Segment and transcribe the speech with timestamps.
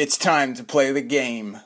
[0.00, 1.60] It's time to play the game.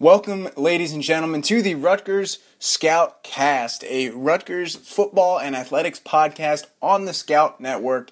[0.00, 7.04] Welcome, ladies and gentlemen, to the Rutgers Scoutcast, a Rutgers football and athletics podcast on
[7.04, 8.10] the Scout Network.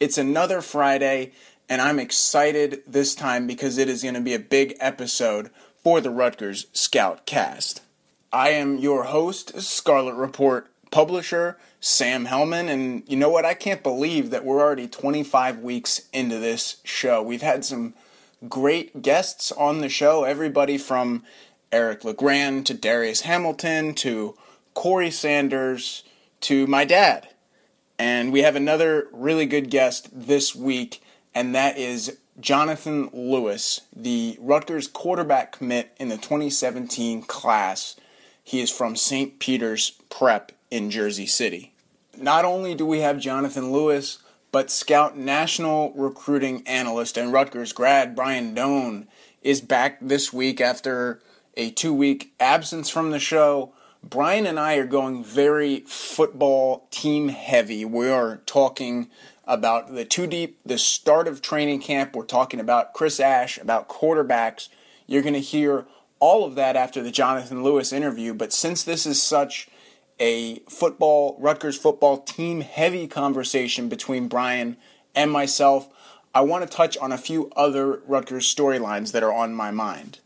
[0.00, 1.30] It's another Friday,
[1.68, 6.00] and I'm excited this time because it is going to be a big episode for
[6.00, 7.82] the Rutgers Scoutcast.
[8.32, 13.44] I am your host, Scarlet Report publisher, Sam Hellman, and you know what?
[13.44, 17.22] I can't believe that we're already 25 weeks into this show.
[17.22, 17.94] We've had some
[18.48, 20.24] great guests on the show.
[20.24, 21.24] Everybody from
[21.72, 24.36] Eric LeGrand to Darius Hamilton to
[24.74, 26.04] Corey Sanders
[26.42, 27.28] to my dad.
[27.98, 31.02] And we have another really good guest this week,
[31.34, 37.96] and that is Johnathan Lewis, the Rutgers quarterback commit in the 2017 class.
[38.42, 39.38] He is from St.
[39.38, 41.72] Peter's Prep in Jersey City.
[42.16, 44.18] Not only do we have Johnathan Lewis,
[44.54, 49.08] but Scout National Recruiting Analyst and Rutgers grad Brian Dohn
[49.42, 51.20] is back this week after
[51.56, 53.72] a two week absence from the show.
[54.00, 57.84] Brian and I are going very football team heavy.
[57.84, 59.10] We are talking
[59.44, 62.14] about the two deep, the start of training camp.
[62.14, 64.68] We're talking about Chris Ash, about quarterbacks.
[65.08, 65.84] You're going to hear
[66.20, 68.32] all of that after the Johnathan Lewis interview.
[68.32, 69.68] But since this is such
[70.18, 74.76] a football, Rutgers football team heavy conversation between Brian
[75.14, 75.88] and myself,
[76.34, 80.18] I want to touch on a few other Rutgers storylines that are on my mind.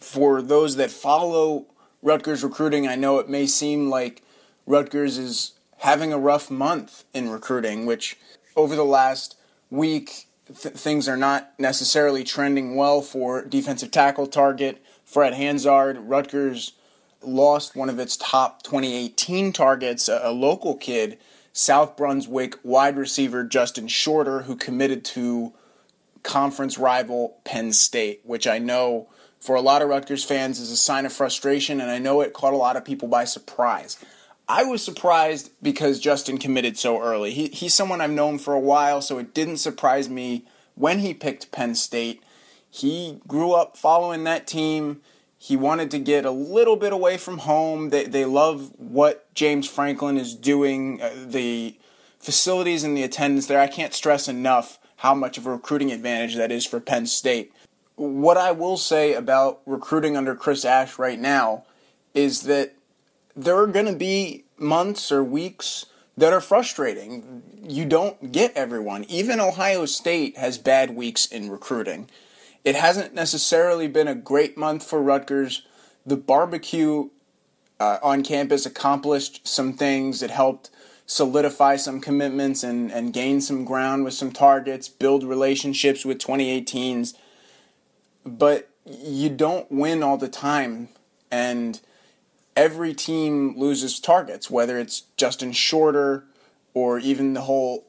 [0.00, 1.66] For those that follow
[2.02, 4.22] Rutgers recruiting, I know it may seem like
[4.66, 8.16] Rutgers is having a rough month in recruiting, which
[8.56, 9.36] over the last
[9.70, 14.82] week, th- things are not necessarily trending well for defensive tackle target.
[15.04, 16.72] Fred Hansard, Rutgers
[17.26, 21.18] lost one of its top 2018 targets, a, a local kid,
[21.52, 25.52] South Brunswick wide receiver Justin Shorter, who committed to
[26.22, 29.08] conference rival Penn State, which I know
[29.38, 32.32] for a lot of Rutgers fans is a sign of frustration, and I know it
[32.32, 34.02] caught a lot of people by surprise.
[34.48, 37.30] I was surprised because Justin committed so early.
[37.30, 41.14] He, he's someone I've known for a while, so it didn't surprise me when he
[41.14, 42.22] picked Penn State.
[42.70, 45.02] He grew up following that team.
[45.44, 47.90] He wanted to get a little bit away from home.
[47.90, 51.76] They, they love what James Franklin is doing, uh, the
[52.18, 53.60] facilities and the attendance there.
[53.60, 57.52] I can't stress enough how much of a recruiting advantage that is for Penn State.
[57.96, 61.66] What I will say about recruiting under Chris Ash right now
[62.14, 62.72] is that
[63.36, 65.84] there are going to be months or weeks
[66.16, 67.42] that are frustrating.
[67.62, 69.04] You don't get everyone.
[69.10, 72.08] Even Ohio State has bad weeks in recruiting.
[72.64, 75.66] It hasn't necessarily been a great month for Rutgers.
[76.06, 77.10] The barbecue
[77.78, 80.22] uh, on campus accomplished some things.
[80.22, 80.70] It helped
[81.06, 87.14] solidify some commitments and, and gain some ground with some targets, build relationships with 2018s.
[88.24, 90.88] But you don't win all the time.
[91.30, 91.78] And
[92.56, 96.24] every team loses targets, whether it's Justin Shorter
[96.72, 97.84] or even the whole,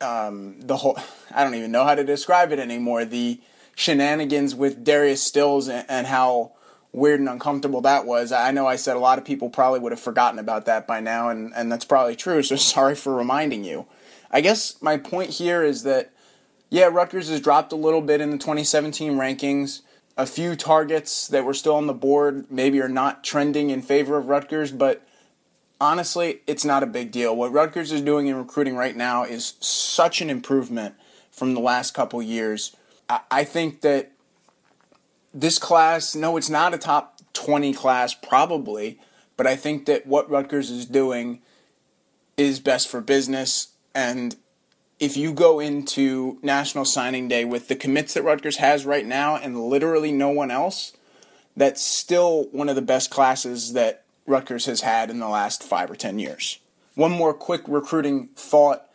[0.00, 0.96] um, the whole,
[1.34, 3.04] I don't even know how to describe it anymore.
[3.04, 3.40] The
[3.74, 6.52] shenanigans with Darius Stills and, and how
[6.92, 8.32] weird and uncomfortable that was.
[8.32, 11.00] I know I said a lot of people probably would have forgotten about that by
[11.00, 13.86] now, and, and that's probably true, so sorry for reminding you.
[14.30, 16.12] I guess my point here is that,
[16.70, 19.80] yeah, Rutgers has dropped a little bit in the 2017 rankings.
[20.16, 24.16] A few targets that were still on the board maybe are not trending in favor
[24.18, 25.06] of Rutgers, but
[25.80, 27.34] honestly, it's not a big deal.
[27.34, 30.94] What Rutgers is doing in recruiting right now is such an improvement
[31.30, 32.76] from the last couple years
[33.30, 34.12] I think that
[35.34, 39.00] this class, no, it's not a top 20 class, probably,
[39.36, 41.40] but I think that what Rutgers is doing
[42.36, 43.68] is best for business.
[43.94, 44.36] And
[45.00, 49.36] if you go into National Signing Day with the commits that Rutgers has right now
[49.36, 50.92] and literally no one else,
[51.56, 55.90] that's still one of the best classes that Rutgers has had in the last five
[55.90, 56.58] or 10 years.
[56.94, 58.86] One more quick recruiting thought.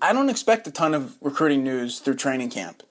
[0.00, 2.82] I don't expect a ton of recruiting news through training camp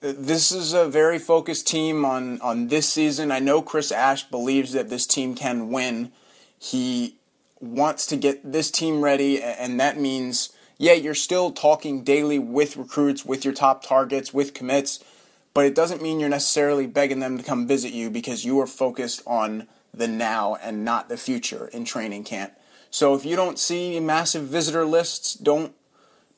[0.00, 3.30] this is a very focused team on, on this season.
[3.30, 6.12] I know Chris Ash believes that this team can win.
[6.58, 7.16] He
[7.60, 10.50] wants to get this team ready, and that means
[10.80, 15.04] yeah, you're still talking daily with recruits, with your top targets, with commits,
[15.52, 18.66] but it doesn't mean you're necessarily begging them to come visit you because you are
[18.66, 22.54] focused on the now and not the future in training camp.
[22.90, 25.74] So if you don't see massive visitor lists, don't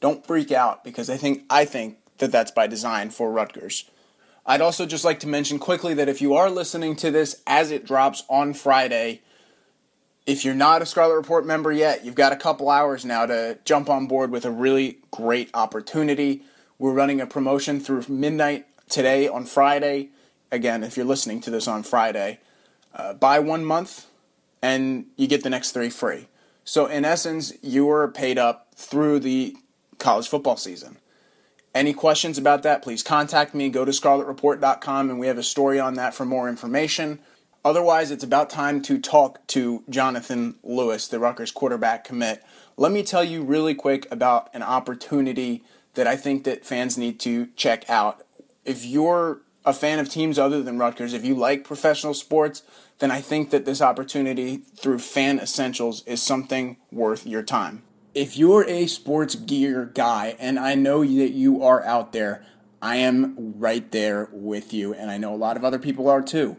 [0.00, 3.90] don't freak out because I think I think that that's by design for Rutgers.
[4.44, 7.70] I'd also just like to mention quickly that if you are listening to this as
[7.70, 9.22] it drops on Friday,
[10.26, 13.58] if you're not a Scarlet Report member yet, you've got a couple hours now to
[13.64, 16.42] jump on board with a really great opportunity.
[16.78, 20.10] We're running a promotion through midnight today on Friday.
[20.50, 22.40] Again, if you're listening to this on Friday,
[22.94, 24.06] uh, buy one month
[24.60, 26.28] and you get the next three free.
[26.64, 29.56] So, in essence, you are paid up through the
[29.98, 30.98] college football season.
[31.74, 33.70] Any questions about that, please contact me.
[33.70, 37.18] Go to scarletreport.com and we have a story on that for more information.
[37.64, 42.42] Otherwise, it's about time to talk to Johnathan Lewis, the Rutgers quarterback commit.
[42.76, 45.64] Let me tell you really quick about an opportunity
[45.94, 48.26] that I think that fans need to check out.
[48.64, 52.62] If you're a fan of teams other than Rutgers, if you like professional sports,
[52.98, 57.82] then I think that this opportunity through Fan Essentials is something worth your time
[58.14, 62.44] if you're a sports gear guy, and I know that you are out there,
[62.80, 66.22] I am right there with you, and I know a lot of other people are
[66.22, 66.56] too.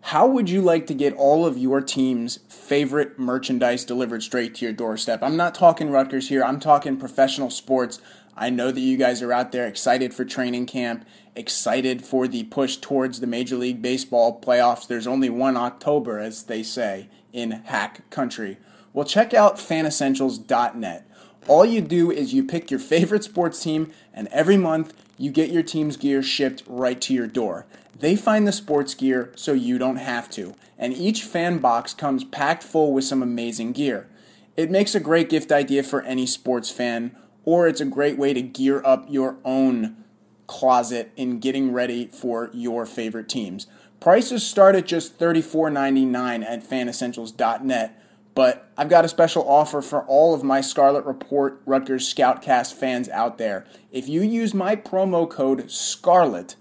[0.00, 4.64] How would you like to get all of your team's favorite merchandise delivered straight to
[4.64, 5.22] your doorstep?
[5.22, 8.00] I'm not talking Rutgers here, I'm talking professional sports.
[8.36, 12.44] I know that you guys are out there excited for training camp, excited for the
[12.44, 14.86] push towards the Major League Baseball playoffs.
[14.86, 18.58] There's only one October, as they say in hack country.
[18.96, 21.06] Well, check out fanessentials.net.
[21.48, 25.50] All you do is you pick your favorite sports team, and every month you get
[25.50, 27.66] your team's gear shipped right to your door.
[27.98, 32.24] They find the sports gear so you don't have to, and each fan box comes
[32.24, 34.08] packed full with some amazing gear.
[34.56, 37.14] It makes a great gift idea for any sports fan,
[37.44, 40.04] or it's a great way to gear up your own
[40.46, 43.66] closet in getting ready for your favorite teams.
[44.00, 48.02] Prices start at just $34.99 at fanessentials.net
[48.36, 53.08] but I've got a special offer for all of my Scarlet Report Rutgers Scoutcast fans
[53.08, 53.64] out there.
[53.90, 56.54] If you use my promo code SCARLET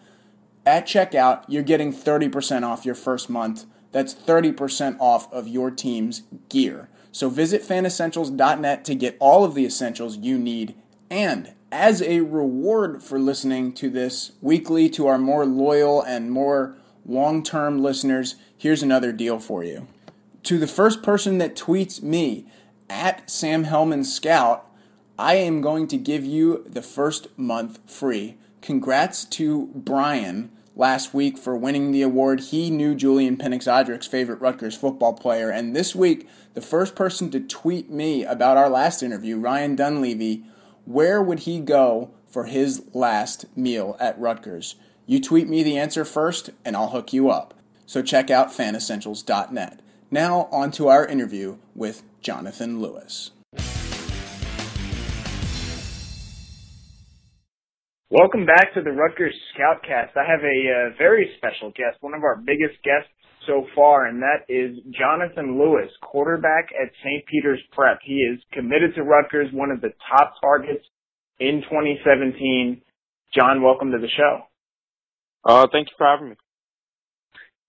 [0.66, 3.66] at checkout, you're getting 30% off your first month.
[3.92, 6.88] That's 30% off of your team's gear.
[7.12, 10.76] So visit fanessentials.net to get all of the essentials you need.
[11.10, 16.78] And as a reward for listening to this weekly to our more loyal and more
[17.06, 19.90] long term listeners, here's another deal for you
[20.46, 22.46] to the first person that tweets me
[22.88, 24.70] at Sam Hellman Scout,
[25.18, 28.38] I am going to give you the first month free.
[28.62, 32.42] Congrats to Brian last week for winning the award.
[32.42, 35.50] He knew Julian Pinnix favorite Rutgers football player.
[35.50, 40.44] And this week, the first person to tweet me about our last interview, Ryan Dunleavy,
[40.86, 44.76] where would he go for his last meal at Rutgers?
[45.08, 47.56] You tweet me the answer first, and I'll hook you up.
[47.88, 49.80] So check out fanessentials.net.
[50.16, 53.32] Now, on to our interview with Johnathan Lewis.
[58.10, 60.16] Welcome back to the Rutgers Scoutcast.
[60.16, 63.12] I have a uh, very special guest, one of our biggest guests
[63.46, 67.26] so far, and that is Johnathan Lewis, quarterback at St.
[67.26, 68.00] Peter's Prep.
[68.02, 70.86] He is committed to Rutgers, one of the top targets
[71.42, 72.82] in 2017.
[73.34, 74.44] John, welcome to the show.
[75.44, 76.36] Uh, thank you for having me.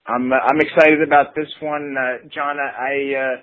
[0.08, 2.56] I'm I'm excited about this one, uh, John.
[2.58, 3.36] I uh,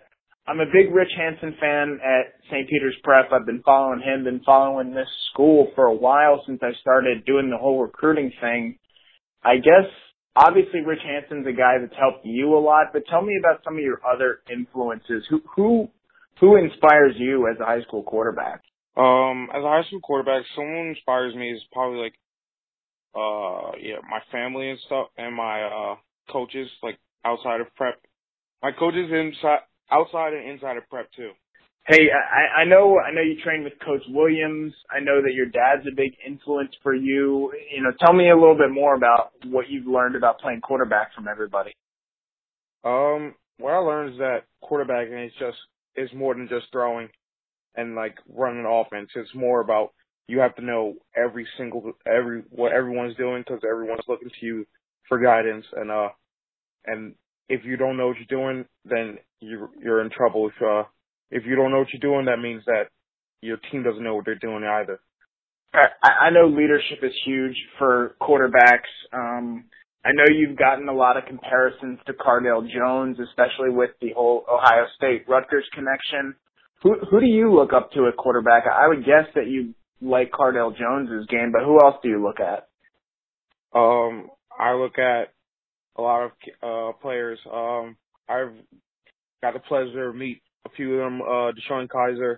[0.47, 2.69] I'm a big Rich Hansen fan at St.
[2.69, 3.31] Peter's Prep.
[3.31, 7.49] I've been following him, been following this school for a while since I started doing
[7.49, 8.77] the whole recruiting thing.
[9.43, 9.89] I guess
[10.35, 13.75] obviously Rich Hansen's a guy that's helped you a lot, but tell me about some
[13.75, 15.25] of your other influences.
[15.29, 15.89] Who who
[16.39, 18.61] who inspires you as a high school quarterback?
[18.95, 22.13] Um, as a high school quarterback, someone who inspires me is probably like
[23.15, 25.95] uh yeah, my family and stuff and my uh
[26.31, 27.99] coaches like outside of prep.
[28.61, 29.59] My coaches inside,
[29.91, 31.31] outside and inside of prep too.
[31.85, 34.73] Hey, I, I know I know you train with Coach Williams.
[34.89, 37.51] I know that your dad's a big influence for you.
[37.75, 41.13] You know, tell me a little bit more about what you've learned about playing quarterback
[41.13, 41.73] from everybody.
[42.85, 45.57] Um, what I learned is that quarterbacking is just
[45.95, 47.09] is more than just throwing
[47.75, 49.09] and like running offense.
[49.15, 49.91] It's more about
[50.27, 54.65] you have to know every single every what everyone's doing because everyone's looking to you
[55.07, 56.09] for guidance and uh
[56.85, 57.15] and
[57.49, 60.83] if you don't know what you're doing then you're you're in trouble if uh
[61.31, 62.85] if you don't know what you're doing that means that
[63.41, 64.99] your team doesn't know what they're doing either
[65.73, 69.65] I, I know leadership is huge for quarterbacks um
[70.05, 74.43] I know you've gotten a lot of comparisons to Cardale Jones, especially with the whole
[74.51, 76.35] Ohio State Rutgers connection.
[76.81, 78.65] Who who do you look up to at quarterback?
[78.67, 82.41] I would guess that you like Cardale Jones's game, but who else do you look
[82.41, 82.67] at?
[83.73, 84.29] Um,
[84.59, 85.33] I look at
[85.95, 86.31] a lot of
[86.61, 87.39] uh players.
[87.51, 87.97] Um,
[88.29, 88.53] I've
[89.41, 92.37] got the pleasure to meet a few of them, uh, DeShone Kizer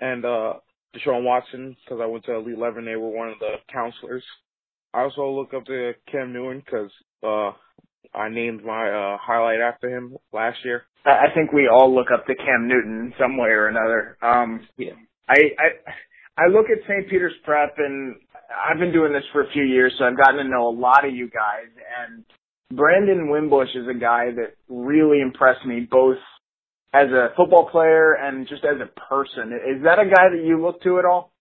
[0.00, 0.54] and uh,
[0.94, 2.84] Deshaun Watson, because I went to Elite 11.
[2.84, 4.24] They were one of the counselors.
[4.92, 6.90] I also look up to Cam Newton because
[7.22, 7.52] uh,
[8.18, 10.84] I named my uh, highlight after him last year.
[11.06, 14.16] I think we all look up to Cam Newton in some way or another.
[14.20, 14.92] Um, yeah.
[15.28, 17.08] I, I I look at St.
[17.08, 18.16] Peter's Prep, and
[18.50, 21.06] I've been doing this for a few years, so I've gotten to know a lot
[21.06, 21.68] of you guys.
[22.04, 22.24] And
[22.76, 26.18] Brandon Wimbush is a guy that really impressed me, both
[26.92, 29.52] as a football player and just as a person.
[29.52, 31.32] Is that a guy that you look to at all?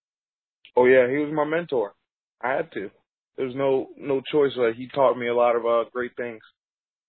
[0.75, 1.93] Oh yeah, he was my mentor.
[2.41, 2.89] I had to.
[3.37, 4.51] There's no no choice.
[4.55, 6.41] Like he taught me a lot of uh, great things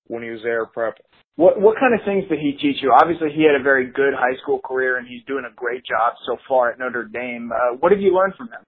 [0.06, 0.98] when he was there prep.
[1.36, 2.92] What what kind of things did he teach you?
[2.92, 6.14] Obviously, he had a very good high school career, and he's doing a great job
[6.26, 7.50] so far at Notre Dame.
[7.52, 8.62] Uh, what have you learned from him?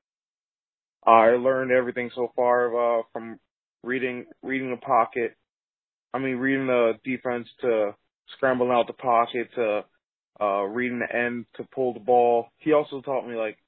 [1.07, 3.39] I learned everything so far uh, from
[3.83, 5.35] reading reading the pocket.
[6.15, 7.95] I mean, reading the defense to
[8.37, 9.85] scrambling out the pocket to
[10.41, 12.47] uh reading the end to pull the ball.
[12.59, 13.59] He also taught me like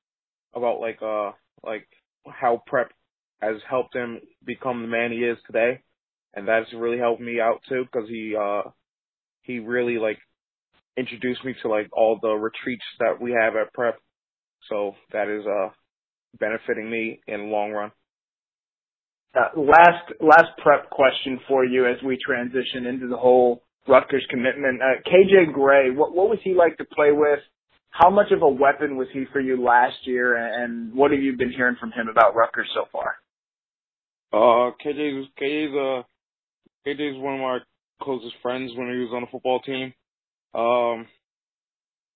[0.55, 1.33] about like uh
[1.65, 1.87] like
[2.29, 2.91] how prep
[3.41, 5.81] has helped him become the man he is today,
[6.35, 8.63] and that's really helped me out too because he uh
[9.43, 10.19] he really like
[10.97, 13.99] introduced me to like all the retreats that we have at prep,
[14.69, 15.71] so that is uh
[16.39, 17.93] benefiting me in the long run.
[19.35, 24.81] Uh, last last prep question for you as we transition into the whole Rutgers commitment.
[24.81, 27.41] Uh, KJ Gray, what what was he like to play with?
[27.91, 31.37] How much of a weapon was he for you last year, and what have you
[31.37, 33.17] been hearing from him about Rutgers so far?
[34.33, 36.03] Uh, KJ KJ's uh
[36.89, 37.59] KJ's one of my
[38.03, 39.93] closest friends when he was on the football team.
[40.55, 41.07] Um,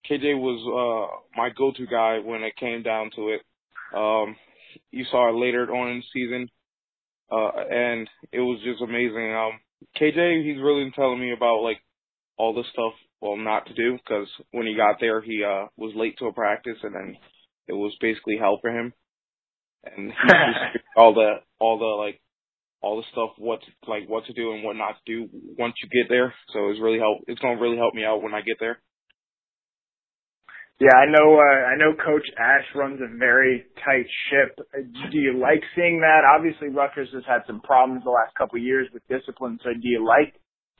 [0.08, 3.42] KJ was uh my go-to guy when it came down to it.
[3.94, 4.36] Um,
[4.90, 6.48] you saw it later on in the season,
[7.30, 9.34] uh, and it was just amazing.
[9.34, 9.60] Um,
[10.00, 11.78] KJ, he's really telling me about like
[12.36, 15.92] all the stuff, well, not to do because when he got there, he uh was
[15.96, 17.16] late to a practice, and then
[17.66, 18.92] it was basically hell for him.
[19.84, 20.12] And
[20.96, 22.20] all the all the like
[22.80, 25.28] all the stuff what to, like what to do and what not to do
[25.58, 26.34] once you get there.
[26.52, 27.18] So it's really help.
[27.26, 28.80] It's gonna really help me out when I get there.
[30.80, 31.34] Yeah, I know.
[31.34, 34.58] Uh, I know Coach Ash runs a very tight ship.
[35.10, 36.22] Do you like seeing that?
[36.24, 39.58] Obviously, Rutgers has had some problems the last couple of years with discipline.
[39.64, 40.34] So, do you like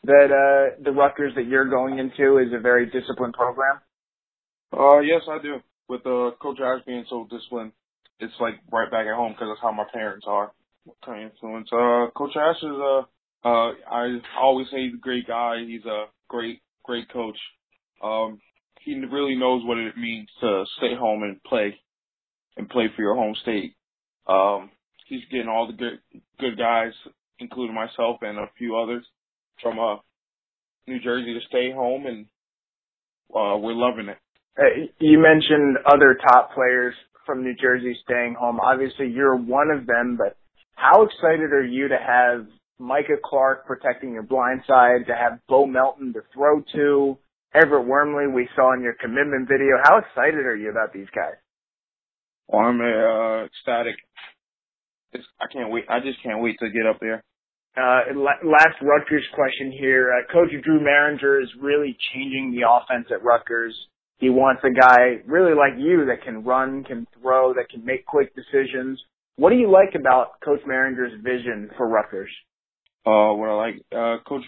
[0.04, 3.80] that uh, the Rutgers that you're going into is a very disciplined program?
[4.72, 5.56] Uh, yes, I do.
[5.88, 7.72] With uh, Coach Ash being so disciplined,
[8.20, 10.52] it's like right back at home because that's how my parents are.
[11.04, 11.68] Kind of influence?
[11.72, 13.02] Uh, Coach Ash is a.
[13.44, 15.56] Uh, I always say he's a great guy.
[15.66, 17.38] He's a great, great coach.
[18.02, 18.40] Um,
[18.88, 21.78] he really knows what it means to stay home and play
[22.56, 23.74] and play for your home state.
[24.26, 24.70] Um,
[25.06, 26.00] he's getting all the good
[26.40, 26.92] good guys,
[27.38, 29.04] including myself and a few others
[29.62, 29.96] from uh,
[30.86, 32.26] New Jersey to stay home, and
[33.34, 34.16] uh, we're loving it.
[34.58, 36.94] Uh, you mentioned other top players
[37.26, 38.58] from New Jersey staying home.
[38.58, 40.36] Obviously, you're one of them, but
[40.74, 42.46] how excited are you to have
[42.78, 47.18] Micah Clark protecting your blind side, to have Bo Melton to throw to,
[47.54, 49.76] Everett Wormley we saw in your commitment video.
[49.84, 51.34] How excited are you about these guys?
[52.48, 53.96] Well, I'm uh, ecstatic.
[55.12, 55.84] It's, I can't wait.
[55.88, 57.22] I just can't wait to get up there.
[57.76, 60.12] Uh, last Rutgers question here.
[60.12, 63.74] Uh, Coach Drew Mehringer is really changing the offense at Rutgers.
[64.18, 68.04] He wants a guy really like you that can run, can throw, that can make
[68.04, 69.00] quick decisions.
[69.36, 72.30] What do you like about Coach Mehringer's vision for Rutgers?
[73.06, 74.42] Uh, what I like, uh, Coach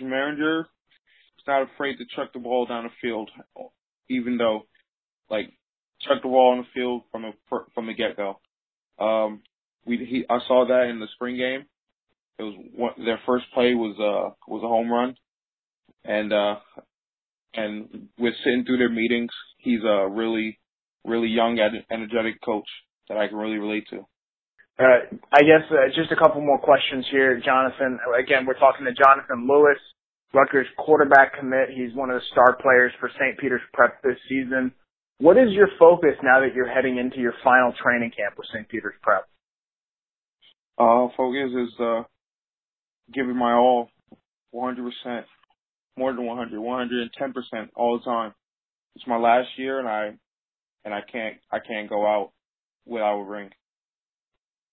[1.47, 3.31] Not afraid to chuck the ball down the field,
[4.09, 4.67] even though,
[5.31, 5.53] like,
[6.03, 7.33] chuck the ball on the field from the
[7.75, 8.41] from the get go.
[8.99, 9.43] Um,
[9.85, 11.67] we he I saw that in the spring game.
[12.39, 15.15] It was one, their first play was uh was a home run,
[16.05, 16.57] and uh
[17.55, 20.59] and with sitting through their meetings, he's a really
[21.05, 21.59] really young,
[21.91, 22.69] energetic coach
[23.09, 24.07] that I can really relate to.
[24.79, 27.99] Uh, I guess uh, just a couple more questions here, Johnathan.
[28.19, 29.79] Again, we're talking to Johnathan Lewis.
[30.33, 31.71] Rutgers quarterback commit.
[31.75, 33.39] He's one of the star players for St.
[33.39, 34.73] Peter's Prep this season.
[35.19, 38.69] What is your focus now that you're heading into your final training camp with St.
[38.69, 39.27] Peter's Prep?
[40.79, 42.03] Uh, focus is uh,
[43.13, 43.91] giving my all,
[44.55, 45.25] 100%,
[45.97, 48.33] more than 100, 110% all the time.
[48.97, 50.11] It's my last year, and I
[50.85, 52.33] and I can't I can't go out
[52.87, 53.51] without a ring.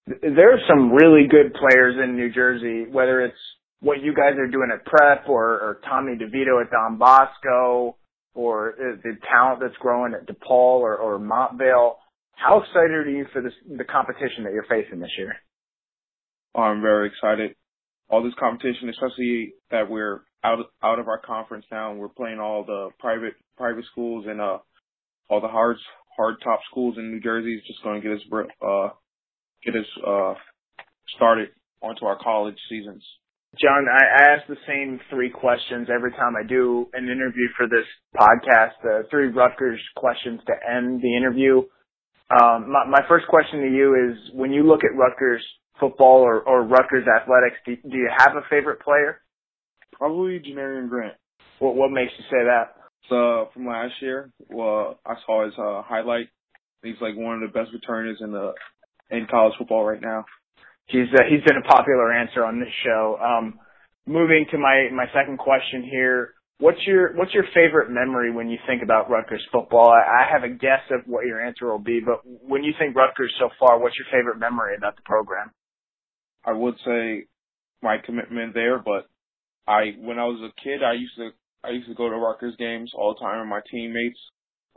[0.07, 3.35] There are some really good players in New Jersey, whether it's
[3.79, 7.95] what you guys are doing at prep or, or Tommy DeVito at Don Bosco
[8.33, 11.95] or the talent that's growing at DePaul or, or Montvale.
[12.33, 15.35] How excited are you for this, the competition that you're facing this year?
[16.55, 17.55] I'm very excited.
[18.09, 22.39] All this competition, especially that we're out out of our conference now, and we're playing
[22.39, 24.59] all the private private schools and uh
[25.29, 25.77] all the hard
[26.15, 28.89] hard top schools in New Jersey is just going to get us uh
[29.65, 30.33] get us uh
[31.15, 31.49] started
[31.81, 33.03] onto our college seasons.
[33.61, 37.85] John, I ask the same three questions every time I do an interview for this
[38.15, 38.73] podcast.
[38.83, 41.63] The three Rutgers questions to end the interview.
[42.29, 45.43] Um, my, my first question to you is: When you look at Rutgers
[45.79, 49.21] football or, or Rutgers athletics, do, do you have a favorite player?
[49.93, 51.15] Probably Janarion Grant.
[51.59, 52.75] What what makes you say that?
[53.09, 56.27] So from last year, well, I saw his uh, highlight.
[56.83, 58.53] He's like one of the best returners in the
[59.09, 60.25] in college football right now.
[60.87, 63.19] He's uh, he's been a popular answer on this show.
[63.21, 63.59] Um,
[64.05, 66.33] moving to my my second question here.
[66.59, 69.91] What's your what's your favorite memory when you think about Rutgers football?
[69.91, 72.95] I, I have a guess of what your answer will be, but when you think
[72.95, 75.51] Rutgers so far, what's your favorite memory about the program?
[76.45, 77.25] I would say
[77.83, 79.07] my commitment there, but
[79.67, 81.29] I when I was a kid, I used to
[81.65, 84.19] I used to go to Rutgers games all the time with my teammates.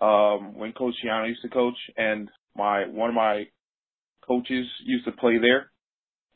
[0.03, 3.45] Um, when Coach Schiano used to coach, and my one of my
[4.27, 5.70] coaches used to play there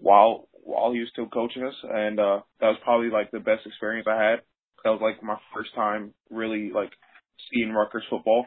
[0.05, 3.65] while while he was still coaching us, and uh, that was probably like the best
[3.67, 4.39] experience I had.
[4.85, 6.93] That was like my first time really like
[7.49, 8.47] seeing Rutgers football.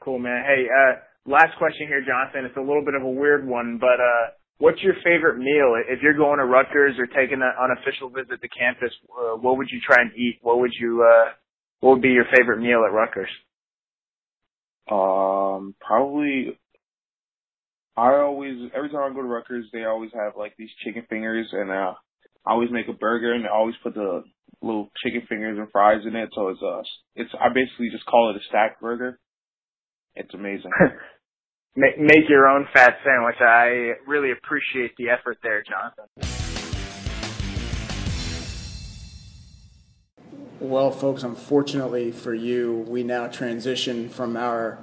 [0.00, 0.44] Cool, man.
[0.46, 2.46] Hey, uh, last question here, Johnathan.
[2.46, 5.78] It's a little bit of a weird one, but uh, What's your favorite meal?
[5.88, 9.68] If you're going to Rutgers or taking an unofficial visit to campus, uh, what would
[9.70, 10.40] you try and eat?
[10.42, 11.30] What would you, uh,
[11.78, 13.30] what would be your favorite meal at Rutgers?
[14.90, 16.58] Um, probably,
[17.98, 21.48] I always, every time I go to Rutgers, they always have like these chicken fingers
[21.50, 21.94] and, uh,
[22.46, 24.22] I always make a burger and I always put the
[24.62, 26.28] little chicken fingers and fries in it.
[26.32, 26.82] So it's, uh,
[27.16, 29.18] it's, I basically just call it a stack burger.
[30.14, 30.70] It's amazing.
[31.76, 33.40] make, make your own fat sandwich.
[33.40, 36.06] I really appreciate the effort there, Johnathan.
[40.60, 44.78] Well, folks, unfortunately for you, we now transition from our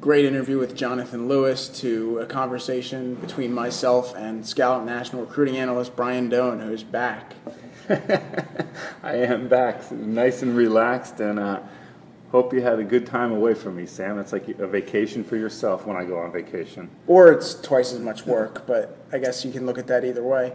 [0.00, 5.96] great interview with Johnathan Lewis to a conversation between myself and Scout National Recruiting Analyst
[5.96, 7.34] Brian Dohn, who's back.
[7.88, 11.60] I am back, nice and relaxed, and uh,
[12.32, 14.18] Hope you had a good time away from me, Sam.
[14.18, 16.90] It's like a vacation for yourself when I go on vacation.
[17.06, 20.24] Or it's twice as much work, but I guess you can look at that either
[20.24, 20.52] way.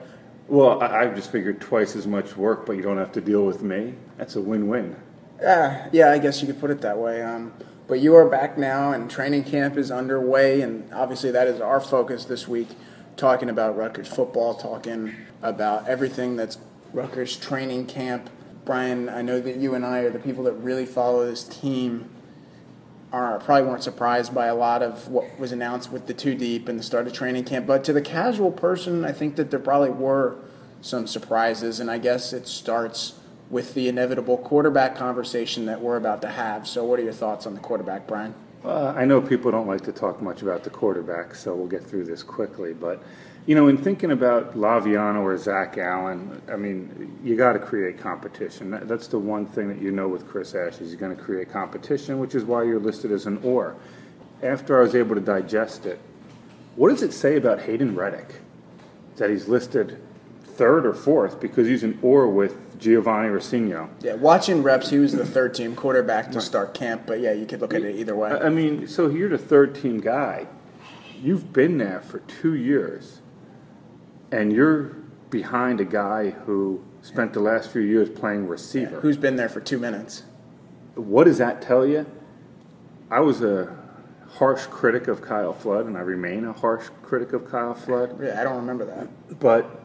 [0.50, 3.46] Well, I, I just figured twice as much work, but you don't have to deal
[3.46, 3.96] with me.
[4.18, 4.98] That's a win-win.
[5.42, 7.24] Yeah, yeah, I guess you could put it that way.
[7.24, 7.54] Um,
[7.92, 11.82] but you are back now, and training camp is underway, and obviously that is our
[11.82, 12.70] focus this week,
[13.18, 16.58] talking about Rutgers football, talking about everything that's
[16.94, 18.30] Rutgers training camp
[18.64, 22.10] Brian, I know that you and I are the people that really follow this team.
[23.12, 26.70] Are probably weren't surprised by a lot of what was announced with the two deep
[26.70, 29.60] and the start of training camp, but to the casual person, I think that there
[29.60, 30.38] probably were
[30.80, 33.20] some surprises, and I guess it starts
[33.52, 36.68] with the inevitable quarterback conversation that we're about to have.
[36.68, 38.34] So, what are your thoughts on the quarterback, Brian?
[38.64, 41.84] Uh, I know people don't like to talk much about the quarterback, so we'll get
[41.84, 42.74] through this quickly.
[42.74, 43.04] But
[43.46, 48.00] you know, in thinking about Laviano or Zach Allen, I mean, you got to create
[48.00, 48.80] competition.
[48.84, 51.52] That's the one thing that you know with Chris Ash is he's going to create
[51.52, 53.76] competition, which is why you're listed as an or.
[54.44, 56.00] After I was able to digest it,
[56.76, 58.32] what does it say about Hayden Rettig
[59.18, 60.00] that he's listed
[60.44, 63.90] third or fourth because he's an or with Giovanni Rescigno?
[64.02, 67.46] Yeah, watching reps, he was the third team quarterback to start camp, but yeah, you
[67.46, 68.32] could look at it either way.
[68.32, 70.48] I mean, so you're the third team guy.
[71.22, 73.22] You've been there for two years
[74.32, 74.96] and you're
[75.30, 79.00] behind a guy who spent the last few years playing receiver.
[79.00, 80.24] Who's been there for two minutes?
[80.96, 82.06] What does that tell you?
[83.10, 83.76] I was a
[84.30, 88.18] harsh critic of Kyle Flood, and I remain a harsh critic of Kyle Flood.
[88.22, 89.40] Yeah, I don't remember that.
[89.40, 89.81] But,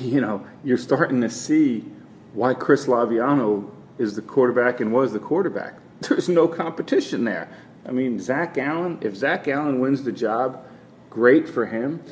[0.00, 1.84] you know, you're starting to see
[2.32, 5.74] why Chris Laviano is the quarterback and was the quarterback.
[6.00, 7.48] There's no competition there.
[7.86, 10.64] I mean, Zach Allen, if Zach Allen wins the job,
[11.08, 12.02] great for him.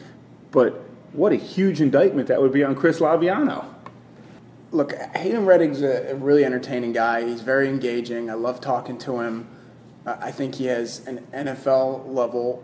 [0.51, 3.67] But what a huge indictment that would be on Chris Laviano.
[4.71, 7.27] Look, Hayden Rettig's a really entertaining guy.
[7.27, 8.29] He's very engaging.
[8.29, 9.49] I love talking to him.
[10.05, 12.63] I think he has an NFL level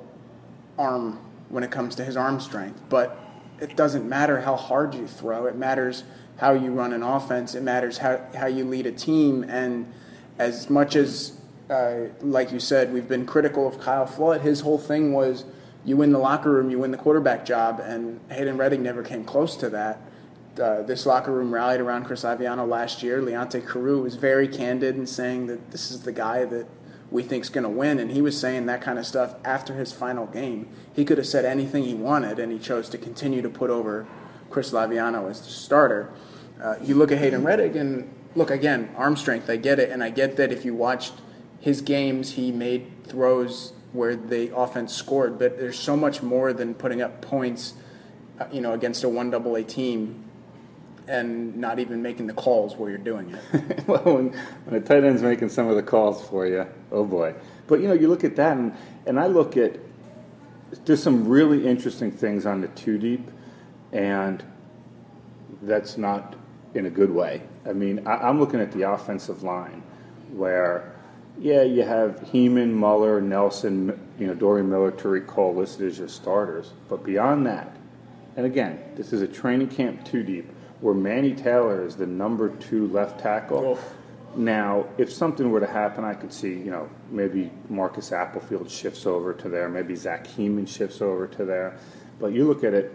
[0.79, 2.81] arm when it comes to his arm strength.
[2.89, 3.19] But
[3.61, 5.47] it doesn't matter how hard you throw.
[5.47, 6.05] It matters
[6.39, 7.55] how you run an offense.
[7.55, 9.45] It matters how, how you lead a team.
[9.45, 9.93] And
[10.39, 11.39] as much as,
[11.71, 15.45] uh, like you said, we've been critical of Kyle Flood, his whole thing was–
[15.87, 19.23] you win the locker room, you win the quarterback job, and Hayden Rettig never came
[19.23, 20.01] close to that.
[20.61, 23.21] uh, this locker room rallied around Chris Laviano last year.
[23.21, 26.67] Leonte Carroo was very candid in saying that this is the guy that
[27.15, 29.75] we think is going to win, and he was saying that kind of stuff after
[29.75, 30.67] his final game.
[30.93, 34.05] He could have said anything he wanted, and he chose to continue to put over
[34.51, 36.13] Chris Laviano as the starter.
[36.61, 39.49] Uh, you look at Hayden Rettig, and look again, arm strength.
[39.49, 41.13] I get it, and I get that if you watched
[41.61, 45.39] his games, he made throws where the offense scored.
[45.39, 47.75] But there's so much more than putting up points,
[48.41, 50.25] uh, you know, against a one double A team
[51.07, 53.85] and not even making the calls where you're doing it.
[53.87, 54.33] well, when,
[54.65, 57.35] when a tight end's making some of the calls for you, oh boy.
[57.67, 58.75] But you know, you look at that, and,
[59.07, 59.79] and I look at
[60.85, 63.31] there's some really interesting things on the two deep,
[63.93, 64.43] and
[65.63, 66.35] that's not
[66.75, 67.43] in a good way.
[67.67, 69.83] I mean, I, am looking at the offensive line
[70.33, 70.93] where,
[71.39, 76.09] yeah, you have Heeman, Muller, Nelson, you know, Dorian Miller, Tariq Cole listed as your
[76.09, 76.73] starters.
[76.89, 77.77] But beyond that,
[78.37, 80.51] and again, this is a training camp two deep
[80.85, 83.73] where Manny Taylor is the number two left tackle.
[83.73, 83.95] Oof.
[84.37, 89.07] Now, if something were to happen, I could see, you know, maybe Marcus Applefield shifts
[89.07, 91.79] over to there, maybe Zach Heeman shifts over to there.
[92.21, 92.93] But you look at it,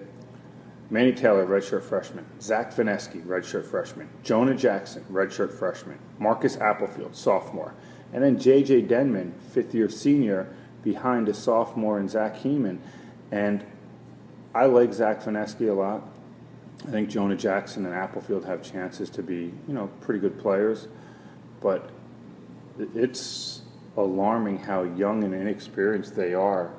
[0.92, 2.28] Manny Taylor, redshirt freshman.
[2.40, 4.08] Zach Vineski, redshirt freshman.
[4.22, 5.98] Jonah Jackson, redshirt freshman.
[6.20, 7.74] Marcus Applefield, sophomore.
[8.14, 8.82] And then J.J.
[8.84, 12.78] Denman, fifth year senior, behind a sophomore and Zach Heeman.
[13.32, 13.66] And
[14.54, 16.04] I like Zach Vineski a lot.
[16.88, 20.88] I think Jonah Jackson and Applefield have chances to be, you know, pretty good players.
[21.62, 21.90] But
[22.78, 23.62] it's
[23.98, 26.72] alarming how young and inexperienced they are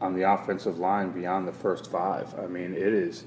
[0.00, 2.34] on the offensive line beyond the first five.
[2.38, 3.24] I mean, it is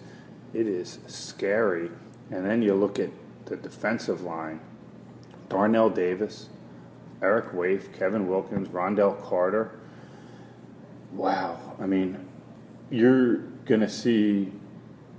[0.54, 1.90] it is scary.
[2.32, 3.10] And then you look at
[3.46, 4.60] the defensive line:
[5.50, 6.50] Darnell Davis,
[7.22, 9.80] Eric Waif, Kevin Wilkins, Ron'Dell Carter.
[11.12, 11.76] Wow.
[11.80, 12.28] I mean,
[12.90, 14.52] you're going to see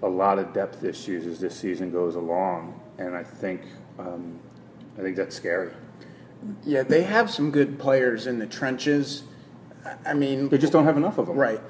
[0.04, 3.62] a lot of depth issues as this season goes along, and I think
[3.98, 4.38] um,
[4.98, 5.72] I think that's scary.
[6.64, 9.24] Yeah, they have some good players in the trenches
[10.06, 11.36] I mean, they just don't have enough of them.
[11.36, 11.60] Right.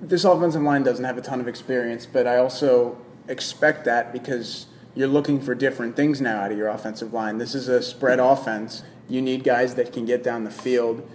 [0.00, 4.66] This offensive line doesn't have a ton of experience, but I also expect that because
[4.94, 7.38] you're looking for different things now out of your offensive line.
[7.38, 8.82] This is a spread offense.
[9.08, 11.08] You need guys that can get down the field,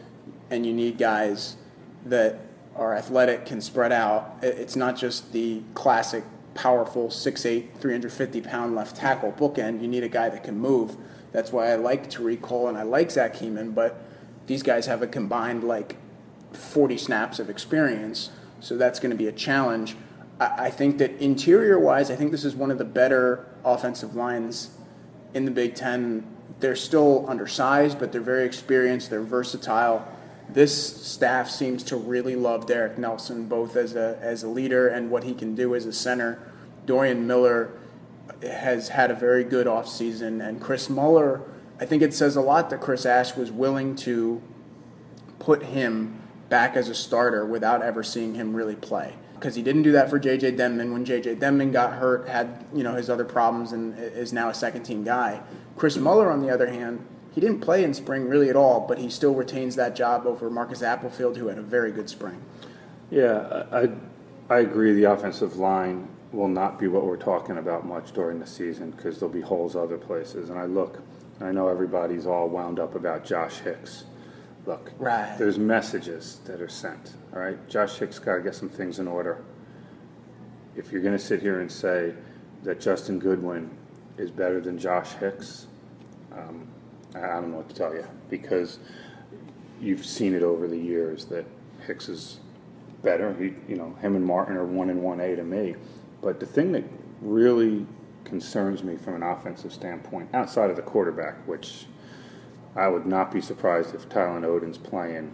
[0.49, 1.57] and you need guys
[2.05, 2.39] that
[2.75, 4.37] are athletic, can spread out.
[4.41, 9.81] It's not just the classic powerful 6'8", 350 pound left tackle bookend.
[9.81, 10.97] You need a guy that can move.
[11.31, 14.01] That's why I like Tariq Cole and I like Zach Heeman, but
[14.47, 15.97] these guys have a combined like
[16.53, 19.95] 40 snaps of experience, so that's going to be a challenge.
[20.39, 24.15] I, I think that interior wise, I think this is one of the better offensive
[24.15, 24.71] lines
[25.33, 26.25] in the Big Ten.
[26.59, 30.07] They're still undersized, but they're very experienced, they're versatile.
[30.49, 35.09] This staff seems to really love Derek Nelson, both as a, as a leader and
[35.09, 36.39] what he can do as a center.
[36.85, 37.71] Dorian Miller
[38.41, 41.41] has had a very good offseason, and Chris Muller,
[41.79, 44.41] I think it says a lot that Chris Ash was willing to
[45.39, 49.15] put him back as a starter without ever seeing him really play.
[49.33, 50.51] Because he didn't do that for J.J.
[50.51, 51.35] Denman when J.J.
[51.35, 55.03] Denman got hurt, had you know his other problems, and is now a second team
[55.03, 55.41] guy.
[55.75, 58.97] Chris Muller, on the other hand, he didn't play in spring really at all, but
[58.97, 62.41] he still retains that job over Marcus Applefield, who had a very good spring.
[63.11, 63.89] Yeah, I
[64.49, 64.93] I agree.
[64.93, 69.19] The offensive line will not be what we're talking about much during the season because
[69.19, 70.49] there'll be holes other places.
[70.49, 71.01] And I look,
[71.39, 74.05] I know everybody's all wound up about Josh Hicks
[74.65, 75.37] look, right.
[75.37, 77.13] there's messages that are sent.
[77.33, 79.43] All right, Josh Hicks got to get some things in order.
[80.75, 82.13] If you're going to sit here and say
[82.63, 83.69] that Justin Goodwin
[84.17, 85.67] is better than Josh Hicks,
[86.33, 86.67] um,
[87.15, 88.79] I don't know what to tell you because
[89.81, 91.45] you've seen it over the years that
[91.85, 92.39] Hicks is
[93.03, 93.33] better.
[93.33, 95.75] He, you know, him and Martin are one and one A to me.
[96.21, 96.83] But the thing that
[97.21, 97.85] really
[98.23, 101.85] concerns me from an offensive standpoint, outside of the quarterback, which
[102.75, 105.33] I would not be surprised if Tylin Oden's playing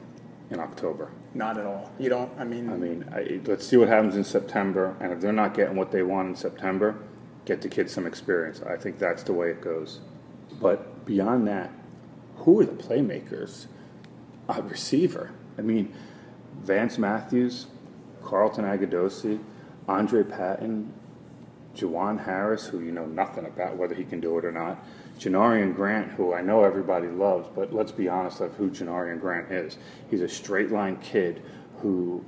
[0.50, 1.12] in October.
[1.34, 1.92] Not at all.
[1.98, 2.32] You don't.
[2.38, 2.70] I mean.
[2.70, 5.92] I mean, I, let's see what happens in September, and if they're not getting what
[5.92, 6.98] they want in September,
[7.46, 8.62] get the kids some experience.
[8.62, 10.02] I think that's the way it goes.
[10.60, 11.70] But beyond that,
[12.38, 13.66] who are the playmakers?
[14.48, 15.32] A receiver.
[15.58, 15.94] I mean,
[16.62, 17.66] Vance Matthews,
[18.24, 19.42] Carlton Agudosi,
[19.90, 20.94] Andre Patton,
[21.76, 24.82] Juwan Harris, who you know nothing about whether he can do it or not.
[25.20, 29.52] Janarion Grant, who I know everybody loves, but let's be honest of who Janarion Grant
[29.52, 29.78] is.
[30.10, 31.42] He's a straight line kid
[31.80, 32.24] who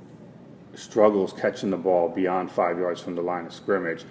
[0.74, 4.04] struggles catching the ball beyond five yards from the line of scrimmage,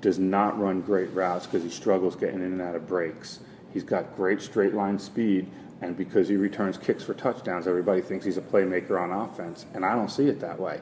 [0.00, 3.40] does not run great routes because he struggles getting in and out of breaks.
[3.72, 8.24] He's got great straight line speed, and because he returns kicks for touchdowns, everybody thinks
[8.24, 10.80] he's a playmaker on offense, and I don't see it that way.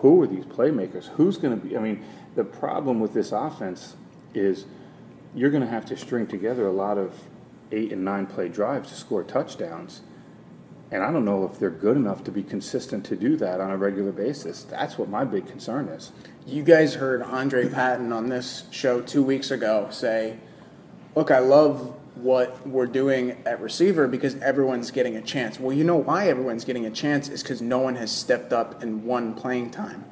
[0.00, 1.06] Who are these playmakers?
[1.08, 1.76] Who's going to be?
[1.76, 3.96] I mean, the problem with this offense
[4.34, 4.66] is
[5.34, 7.14] you're going to have to string together a lot of
[7.72, 10.02] eight and nine play drives to score touchdowns.
[10.90, 13.70] And I don't know if they're good enough to be consistent to do that on
[13.70, 14.62] a regular basis.
[14.62, 16.12] That's what my big concern is.
[16.46, 20.38] You guys heard Andre Patton on this show two weeks ago say,
[21.14, 25.58] Look, I love what we're doing at receiver because everyone's getting a chance.
[25.58, 28.82] Well, you know why everyone's getting a chance is because no one has stepped up
[28.82, 30.04] and won playing time.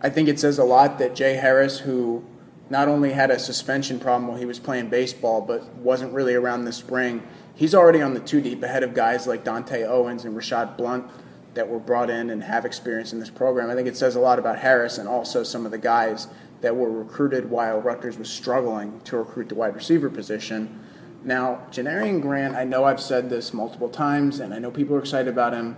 [0.00, 2.24] I think it says a lot that Jay Harris, who
[2.70, 6.64] not only had a suspension problem while he was playing baseball, but wasn't really around
[6.64, 7.22] this spring,
[7.54, 11.06] he's already on the two deep ahead of guys like Dante Owens and Rashad Blunt
[11.54, 13.70] that were brought in and have experience in this program.
[13.70, 16.28] I think it says a lot about Harris and also some of the guys
[16.60, 20.84] that were recruited while Rutgers was struggling to recruit the wide receiver position
[21.24, 25.00] now, Janarion Grant, I know I've said this multiple times, and I know people are
[25.00, 25.76] excited about him.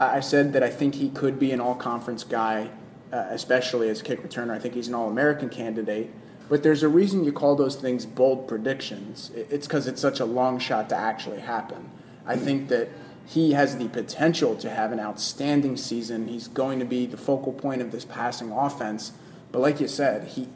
[0.00, 2.70] I said that I think he could be an all conference guy,
[3.12, 4.52] uh, especially as a kick returner.
[4.52, 6.10] I think he's an all American candidate.
[6.48, 9.30] But there's a reason you call those things bold predictions.
[9.34, 11.90] It's because it's such a long shot to actually happen.
[12.24, 12.88] I think that
[13.26, 16.28] he has the potential to have an outstanding season.
[16.28, 19.12] He's going to be the focal point of this passing offense.
[19.52, 20.48] But like you said, he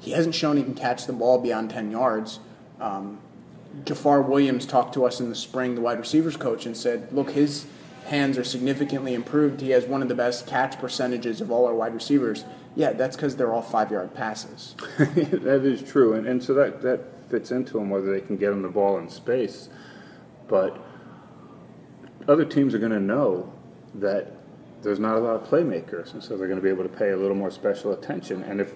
[0.00, 2.38] he hasn't shown he can catch the ball beyond 10 yards.
[2.80, 3.18] Um,
[3.84, 7.30] Jafar Williams talked to us in the spring, the wide receivers coach, and said, look,
[7.30, 7.66] his
[8.06, 9.60] hands are significantly improved.
[9.60, 12.44] He has one of the best catch percentages of all our wide receivers.
[12.74, 14.74] Yeah, that's because they're all five yard passes.
[14.98, 16.14] that is true.
[16.14, 18.98] And, and so that, that fits into them whether they can get him the ball
[18.98, 19.68] in space.
[20.46, 20.80] But
[22.26, 23.52] other teams are going to know
[23.96, 24.32] that
[24.82, 27.10] there's not a lot of playmakers, and so they're going to be able to pay
[27.10, 28.42] a little more special attention.
[28.44, 28.72] And if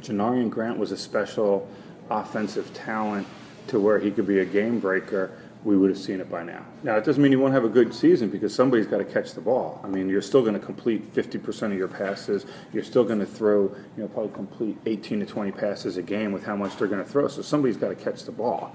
[0.00, 1.68] Janarion Grant was a special
[2.10, 3.26] offensive talent
[3.70, 5.30] to where he could be a game breaker,
[5.64, 6.64] we would have seen it by now.
[6.82, 9.32] Now, it doesn't mean you won't have a good season because somebody's got to catch
[9.32, 9.80] the ball.
[9.84, 12.46] I mean, you're still going to complete 50% of your passes.
[12.72, 13.64] You're still going to throw,
[13.96, 17.04] you know, probably complete 18 to 20 passes a game with how much they're going
[17.04, 17.28] to throw.
[17.28, 18.74] So somebody's got to catch the ball.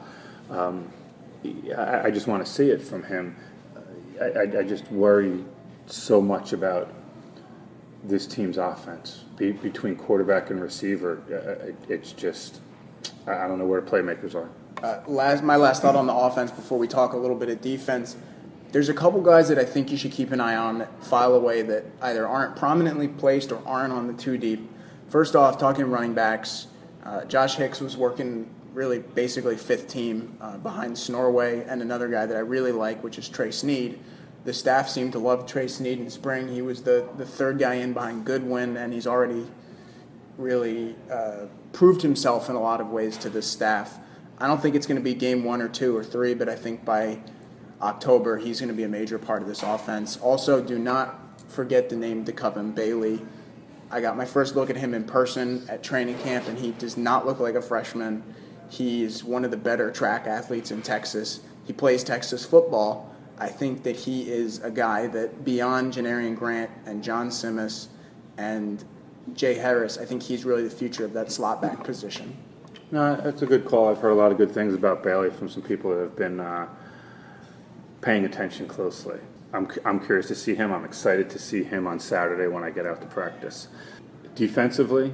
[0.50, 0.92] Um,
[1.76, 3.36] I, I, just want to see it from him.
[4.22, 5.44] I, I, I, just worry
[5.88, 6.94] so much about
[8.04, 11.22] this team's offense Be, between quarterback and receiver.
[11.28, 12.62] Uh, it's just,
[13.26, 14.50] I don't know where the playmakers are.
[14.84, 17.62] Uh, last, my last thought on the offense before we talk a little bit of
[17.62, 18.18] defense.
[18.72, 21.62] There's a couple guys that I think you should keep an eye on file away
[21.62, 24.70] that either aren't prominently placed or aren't on the two deep.
[25.08, 26.68] First off, talking running backs,
[27.06, 32.26] uh, Josh Hicks was working really basically fifth team uh, behind Snorway and another guy
[32.26, 33.98] that I really like, which is Trey Sneed.
[34.44, 36.50] The staff seemed to love Trey Sneed in spring.
[36.50, 39.48] He was the, the third guy in behind Goodwin, and he's already
[40.38, 43.98] really uh, proved himself in a lot of ways to this staff.
[44.40, 46.56] I don't think it's going to be game one or two or three, but I
[46.56, 47.20] think by
[47.82, 50.18] October he's going to be a major part of this offense.
[50.18, 51.20] Also, do not
[51.50, 53.22] forget the name DeCoven Bailey.
[53.92, 56.98] I got my first look at him in person at training camp, and he does
[56.98, 58.24] not look like a freshman.
[58.70, 61.42] He's one of the better track athletes in Texas.
[61.66, 63.16] He plays Texas football.
[63.38, 67.88] I think that he is a guy that beyond Janarion Grant and John Simas
[68.38, 68.84] and
[69.34, 72.36] Jay Harris, I think he's really the future of that slot back position.
[72.92, 73.90] No, that's a good call.
[73.90, 76.40] I've heard a lot of good things about Bailey from some people that have been
[76.40, 76.68] uh,
[78.02, 79.20] paying attention closely.
[79.54, 80.72] I'm, I'm curious to see him.
[80.72, 83.70] I'm excited to see him on Saturday when I get out to practice.
[84.36, 85.14] Defensively,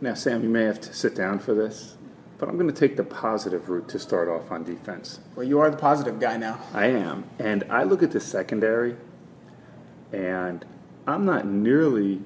[0.00, 1.96] now, Sam, you may have to sit down for this,
[2.38, 5.20] but I'm going to take the positive route to start off on defense.
[5.36, 6.58] Well, you are the positive guy now.
[6.72, 7.24] I am.
[7.38, 8.96] And I look at the secondary,
[10.12, 10.64] and
[11.06, 12.20] I'm not nearly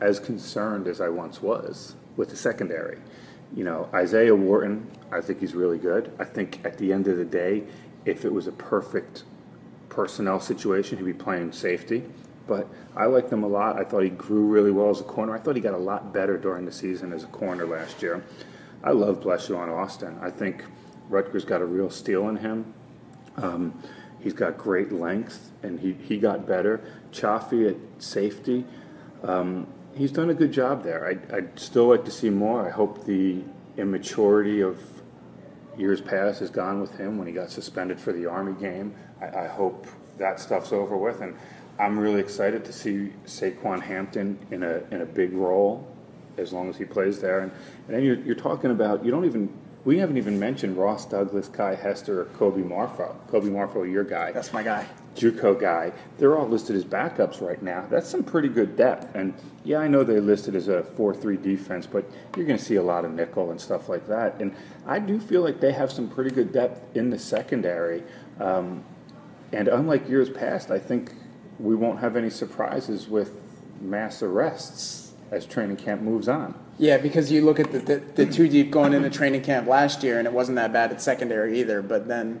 [0.00, 2.98] as concerned as I once was with the secondary
[3.54, 6.12] you know, Isaiah Wharton, I think he's really good.
[6.18, 7.64] I think at the end of the day,
[8.04, 9.24] if it was a perfect
[9.88, 12.02] personnel situation, he'd be playing safety.
[12.46, 13.78] But I liked him a lot.
[13.78, 15.34] I thought he grew really well as a corner.
[15.34, 18.22] I thought he got a lot better during the season as a corner last year.
[18.82, 20.18] I love Blessuan Austin.
[20.20, 20.64] I think
[21.08, 22.74] Rutgers got a real steal in him.
[23.36, 23.80] Um,
[24.20, 26.84] he's got great length, and he, he got better.
[27.12, 28.66] Cioffi at safety.
[29.22, 31.06] Um, he's done a good job there.
[31.06, 32.66] I'd, I'd still like to see more.
[32.66, 33.42] I hope the
[33.76, 34.80] immaturity of
[35.76, 38.94] years past is gone with him when he got suspended for the Army game.
[39.20, 39.86] I, I hope
[40.18, 41.36] that stuff's over with, and
[41.78, 45.88] I'm really excited to see Saquan Hampton in a in a big role
[46.36, 47.40] as long as he plays there.
[47.40, 47.52] And,
[47.86, 49.52] and then you're, you're talking about you don't even
[49.84, 53.14] we haven't even mentioned Ross Douglas, Kiy Hester, or Kobe Marfo.
[53.28, 54.32] Kobe Marfo, your guy.
[54.32, 54.86] That's my guy.
[55.14, 55.92] JUCO guy.
[56.18, 57.86] They're all listed as backups right now.
[57.90, 59.14] That's some pretty good depth.
[59.14, 62.76] And yeah, I know they're listed as a 4-3 defense, but you're going to see
[62.76, 64.40] a lot of nickel and stuff like that.
[64.40, 64.54] And
[64.86, 68.02] I do feel like they have some pretty good depth in the secondary.
[68.40, 68.82] Um,
[69.52, 71.12] and unlike years past, I think
[71.60, 73.38] we won't have any surprises with
[73.80, 76.58] mass arrests as training camp moves on.
[76.76, 80.02] Yeah, because you look at the, the, the two deep going into training camp last
[80.02, 81.82] year, and it wasn't that bad at secondary either.
[81.82, 82.40] But then,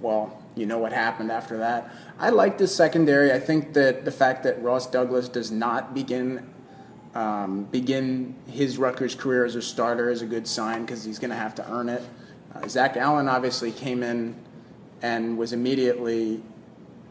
[0.00, 1.90] well, you know what happened after that.
[2.18, 3.32] I like this secondary.
[3.32, 6.50] I think that the fact that Ross Douglas does not begin
[7.14, 11.30] um, begin his Rutgers career as a starter is a good sign because he's going
[11.30, 12.02] to have to earn it.
[12.52, 14.34] Uh, Zach Allen obviously came in
[15.00, 16.42] and was immediately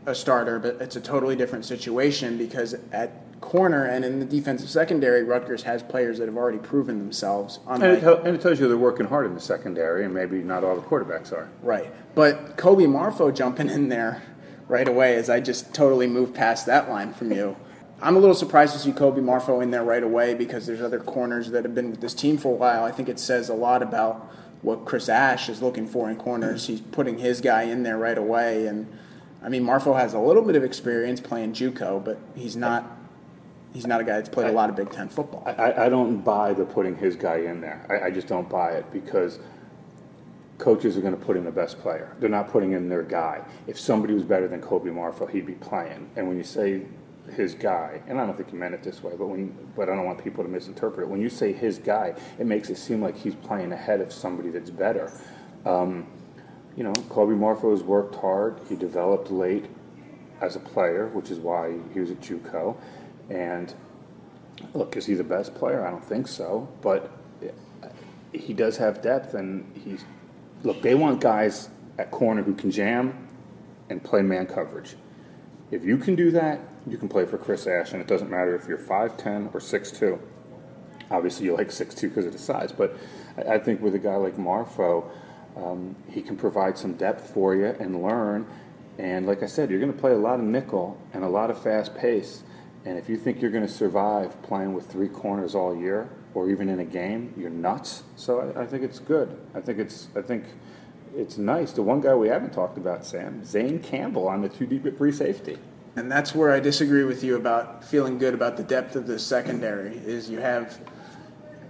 [0.06, 3.12] a starter, but it's a totally different situation because at
[3.44, 7.60] corner and in the defensive secondary, Rutgers has players that have already proven themselves.
[7.68, 10.64] And it, and it, tells you they're working hard in the secondary, and maybe not
[10.64, 11.50] all the quarterbacks are.
[11.62, 11.92] Right.
[12.16, 14.24] But Kobe Marfo jumping in there
[14.68, 17.56] right away as I just totally moved past that line from you.
[18.02, 21.00] I'm a little surprised to see Kobe Marfo in there right away because there's other
[21.00, 22.84] corners that have been with this team for a while.
[22.84, 24.30] I think it says a lot about
[24.62, 26.68] what Chris Ash is looking for in corners.
[26.68, 28.68] He's putting his guy in there right away.
[28.68, 28.88] And
[29.42, 33.03] I mean, Marfo has a little bit of experience playing JUCO, but he's not.
[33.74, 35.44] He's not a guy that's played a lot of Big Ten football.
[35.46, 37.86] I, I don't buy the putting his guy in there.
[37.90, 39.40] I, I just don't buy it because
[40.60, 42.16] coaches are going to put in the best player.
[42.20, 43.44] They're not putting in their guy.
[43.66, 46.10] If somebody was better than Kobe Marfo, he'd be playing.
[46.16, 46.84] And when you say
[47.36, 49.96] his guy, and I don't think he meant it this way, but when but I
[49.96, 51.10] don't want people to misinterpret it.
[51.10, 54.50] When you say his guy, it makes it seem like he's playing ahead of somebody
[54.50, 55.12] that's better.
[55.66, 56.08] Um,
[56.76, 58.60] you know, Kobe Marfo has worked hard.
[58.68, 59.66] He developed late
[60.42, 62.76] as a player, which is why he was at JUCO.
[63.30, 63.74] And
[64.74, 65.86] look, is he the best player?
[65.86, 67.12] I don't think so, but
[68.34, 70.04] he does have depth, and he's
[70.64, 70.82] look.
[70.82, 73.28] They want guys at corner who can jam
[73.90, 74.96] and play man coverage.
[75.72, 78.56] If you can do that, you can play for Chris Ash, and it doesn't matter
[78.56, 80.20] if you're 5'10 or 6'2.
[81.10, 82.98] Obviously, you like 6'2 because of the size, but
[83.48, 85.10] I think with a guy like Marfo,
[85.56, 88.48] um, he can provide some depth for you and learn.
[88.98, 91.50] And like I said, you're going to play a lot of nickel and a lot
[91.50, 92.44] of fast pace.
[92.86, 96.50] And if you think you're going to survive playing with three corners all year, or
[96.50, 98.04] even in a game, you're nuts.
[98.16, 99.40] So I, I think it's good.
[99.54, 100.46] I think it's I think
[101.16, 101.72] it's nice.
[101.72, 104.98] The one guy we haven't talked about, Sam, Zane Campbell on the two deep at
[104.98, 105.58] free safety.
[105.96, 109.20] And that's where I disagree with you about feeling good about the depth of the
[109.20, 109.98] secondary.
[109.98, 110.80] Is you have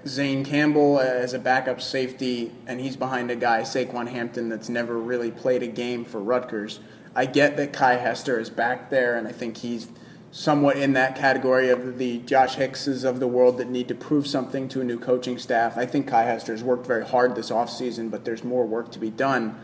[0.07, 4.97] Zane Campbell as a backup safety, and he's behind a guy, Saquan Hampton, that's never
[4.97, 6.79] really played a game for Rutgers.
[7.15, 9.87] I get that Kiy Hester is back there, and I think he's
[10.33, 14.25] somewhat in that category of the Josh Hickses of the world that need to prove
[14.25, 15.77] something to a new coaching staff.
[15.77, 18.99] I think Kiy Hester has worked very hard this offseason, but there's more work to
[18.99, 19.55] be done.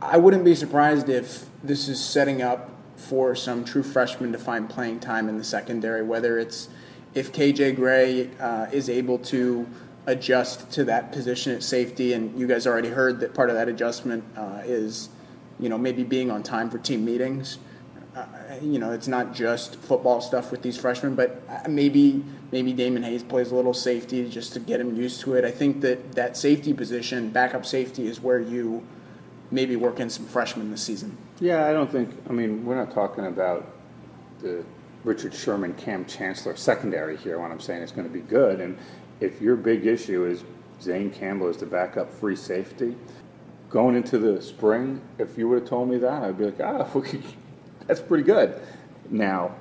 [0.00, 4.70] I wouldn't be surprised if this is setting up for some true freshmen to find
[4.70, 6.68] playing time in the secondary, whether it's
[7.12, 9.66] if KJ Gray uh, is able to
[10.06, 13.68] adjust to that position at safety, and you guys already heard that part of that
[13.68, 15.08] adjustment uh, is,
[15.58, 17.58] you know, maybe being on time for team meetings.
[18.62, 23.02] You know, it's not just football stuff with these freshmen, but uh, maybe maybe Damon
[23.02, 25.44] Hayes plays a little safety just to get him used to it.
[25.44, 28.86] I think that that safety position, backup safety, is where you
[29.50, 31.16] maybe work in some freshmen this season.
[31.40, 32.10] Yeah, I don't think.
[32.28, 33.66] I mean, we're not talking about
[34.40, 34.64] the
[35.04, 37.38] Richard Sherman, Kam Chancellor secondary here.
[37.38, 38.60] What I'm saying is going to be good.
[38.60, 38.78] And
[39.20, 40.44] if your big issue is
[40.80, 42.96] Zane Campbell is the backup free safety,
[43.68, 46.88] going into the spring, if you would have told me that, I'd be like, ah,
[47.86, 48.60] that's pretty good.
[49.10, 49.54] Now,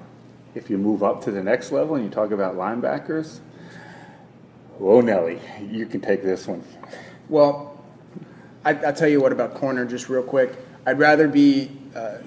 [0.55, 3.39] if you move up to the next level and you talk about linebackers,
[4.77, 6.63] whoa, Nelly, you can take this one.
[7.29, 7.83] Well,
[8.65, 10.55] I, will tell you what about corner, just real quick.
[10.85, 12.17] I'd rather be uh,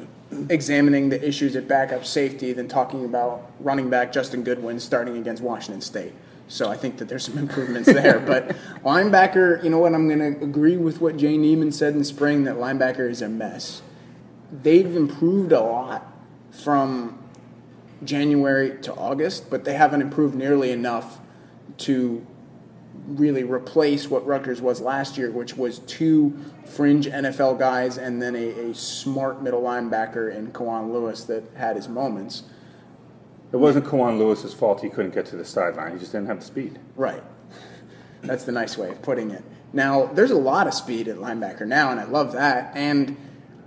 [0.49, 5.43] examining the issues at backup safety than talking about running back Justin Goodwin starting against
[5.43, 6.13] Washington State.
[6.49, 8.21] So I think that there's some improvements there.
[8.21, 8.49] but
[8.85, 9.95] linebacker, you know what?
[9.95, 13.29] I'm going to agree with what Jay Niemann said in spring that linebacker is a
[13.29, 13.83] mess.
[14.51, 16.13] They've improved a lot
[16.51, 17.19] from
[18.05, 21.21] January to August, but they haven't improved nearly enough
[21.79, 22.27] to
[23.07, 28.35] really replace what Rutgers was last year, which was two fringe NFL guys and then
[28.35, 32.45] a, a smart middle linebacker in Kaiwan Lewis that had his moments.
[33.53, 35.93] It wasn't Kaiwan Lewis's fault he couldn't get to the sideline.
[35.93, 36.79] He just didn't have the speed.
[36.97, 37.23] Right.
[38.23, 39.45] That's the nice way of putting it.
[39.73, 42.73] Now, there's a lot of speed at linebacker now, and I love that.
[42.75, 43.17] And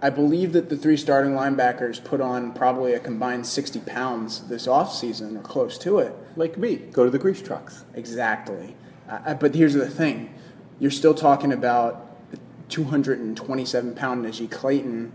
[0.02, 4.66] I believe that the three starting linebackers put on probably a combined 60 pounds this
[4.66, 6.16] offseason or close to it.
[6.38, 6.78] Like me.
[6.78, 7.84] Go to the grease trucks.
[7.93, 8.76] Exactly.
[9.10, 10.34] Uh, but here's the thing
[10.80, 12.06] you're still talking about
[12.70, 15.12] 227 pound Najee Clayton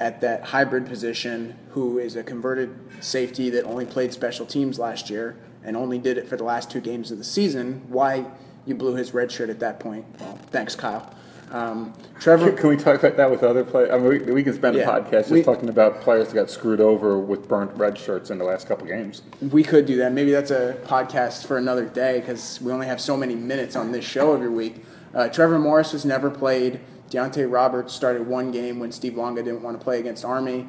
[0.00, 5.10] at that hybrid position, who is a converted safety that only played special teams last
[5.10, 7.82] year and only did it for the last two games of the season.
[7.88, 8.26] Why
[8.64, 10.06] you blew his red shirt at that point?
[10.20, 11.14] Well, thanks, Kyle.
[11.52, 13.90] Um, Trevor, Can we talk about that with other players?
[13.90, 14.84] I mean, we, we can spend Yeah.
[14.96, 18.30] a podcast just We- talking about players that got screwed over with burnt red shirts
[18.30, 19.20] in the last couple games.
[19.50, 20.12] we could do that.
[20.12, 23.92] Maybe that's a podcast for another day because we only have so many minutes on
[23.92, 24.82] this show every week.
[25.14, 26.80] Uh, Trevor Morris has never played.
[27.10, 30.68] Deontay Roberts started one game when Steve Longa didn't want to play against Army.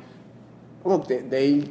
[0.83, 1.69] Look, they, they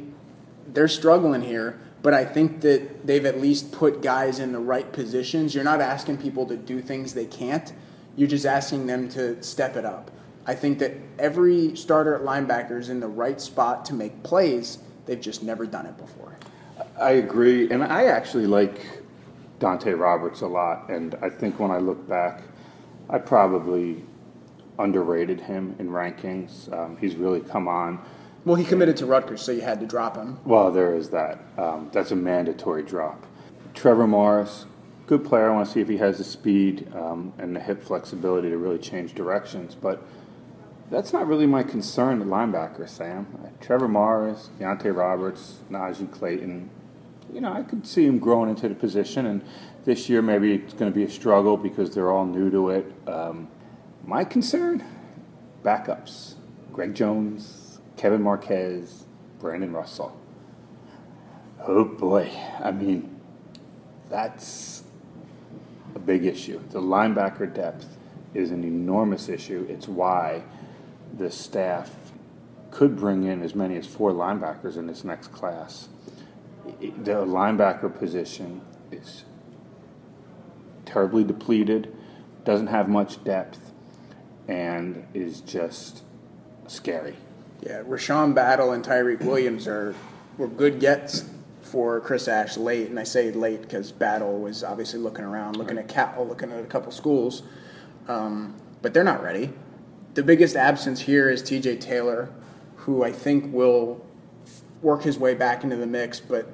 [0.73, 4.91] they're struggling here, but I think that they've at least put guys in the right
[4.91, 5.53] positions.
[5.53, 7.71] You're not asking people to do things they can't.
[8.15, 10.11] You're just asking them to step it up.
[10.45, 14.79] I think that every starter at linebacker is in the right spot to make plays.
[15.05, 16.37] They've just never done it before.
[16.99, 18.85] I agree, and I actually like
[19.59, 20.89] Dante Roberts a lot.
[20.89, 22.41] And I think when I look back,
[23.09, 24.03] I probably
[24.79, 26.71] underrated him in rankings.
[26.73, 28.03] Um, he's really come on.
[28.45, 30.39] Well, he committed to Rutgers, so you had to drop him.
[30.43, 31.39] Well, there is that.
[31.57, 33.25] Um, that's a mandatory drop.
[33.73, 34.65] Trevor Morris,
[35.05, 35.49] good player.
[35.49, 38.57] I want to see if he has the speed um, and the hip flexibility to
[38.57, 39.75] really change directions.
[39.75, 40.01] But
[40.89, 43.27] that's not really my concern at linebacker, Sam.
[43.59, 46.69] Trevor Morris, Deontay Roberts, Najee Clayton.
[47.31, 49.41] You know, I could see him growing into the position, and
[49.85, 52.91] this year maybe it's going to be a struggle because they're all new to it.
[53.07, 53.47] Um,
[54.05, 54.83] my concern,
[55.63, 56.35] backups:
[56.71, 59.05] Greg Jones, Kevin Marquez,
[59.39, 60.15] Brandon Russell.
[61.65, 62.29] Oh boy,
[62.61, 63.19] I mean,
[64.09, 64.83] that's
[66.05, 66.59] big issue.
[66.69, 67.97] The linebacker depth
[68.33, 69.65] is an enormous issue.
[69.69, 70.43] It's why
[71.15, 71.91] the staff
[72.71, 75.89] could bring in as many as four linebackers in this next class.
[76.79, 79.25] The linebacker position is
[80.85, 81.95] terribly depleted,
[82.45, 83.71] doesn't have much depth,
[84.47, 86.03] and is just
[86.67, 87.15] scary.
[87.61, 89.95] Yeah, Rashawn Battle and Tyreek Williams are
[90.37, 91.25] were good gets
[91.73, 95.79] for Chris Ash late, and I say late because Battle was obviously looking around, looking
[95.79, 97.41] at Cal, looking at a couple schools,
[98.07, 98.53] um,
[98.83, 99.51] but they're not ready.
[100.13, 101.77] The biggest absence here is T.J.
[101.77, 102.29] Taylor,
[102.75, 104.05] who I think will
[104.83, 106.19] work his way back into the mix.
[106.19, 106.47] But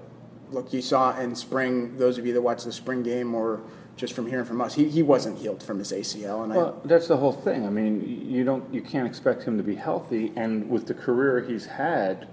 [0.52, 3.60] look, you saw in spring, those of you that watched the spring game or
[3.98, 6.82] just from hearing from us, he, he wasn't healed from his ACL, and I, Well,
[6.86, 7.66] that's the whole thing.
[7.66, 11.42] I mean, you don't, you can't expect him to be healthy, and with the career
[11.42, 12.30] he's had,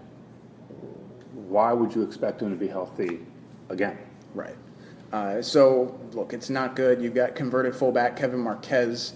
[1.49, 3.21] why would you expect him to be healthy
[3.69, 3.99] again?
[4.35, 4.57] Right.
[5.13, 7.01] Uh, so, look, it's not good.
[7.01, 9.15] You've got converted fullback Kevin Marquez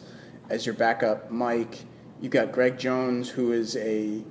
[0.48, 1.84] as your backup, Mike.
[2.20, 4.22] You've got Greg Jones, who is a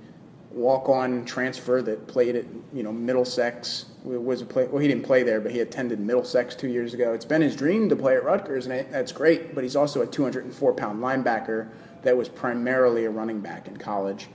[0.52, 3.86] walk-on transfer that played at you know Middlesex.
[4.04, 7.14] Was a play, well, he didn't play there, but he attended Middlesex two years ago.
[7.14, 9.54] It's been his dream to play at Rutgers, and that's great.
[9.54, 11.70] But he's also a 204-pound linebacker
[12.04, 14.30] that was primarily a running back in college.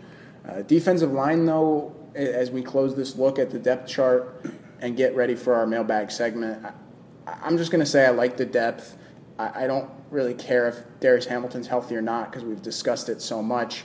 [0.47, 4.45] Uh, defensive line, though, as we close this look at the depth chart
[4.81, 6.73] and get ready for our mailbag segment, I,
[7.43, 8.97] I'm just going to say I like the depth.
[9.39, 13.21] I, I don't really care if Darius Hamilton's healthy or not because we've discussed it
[13.21, 13.85] so much.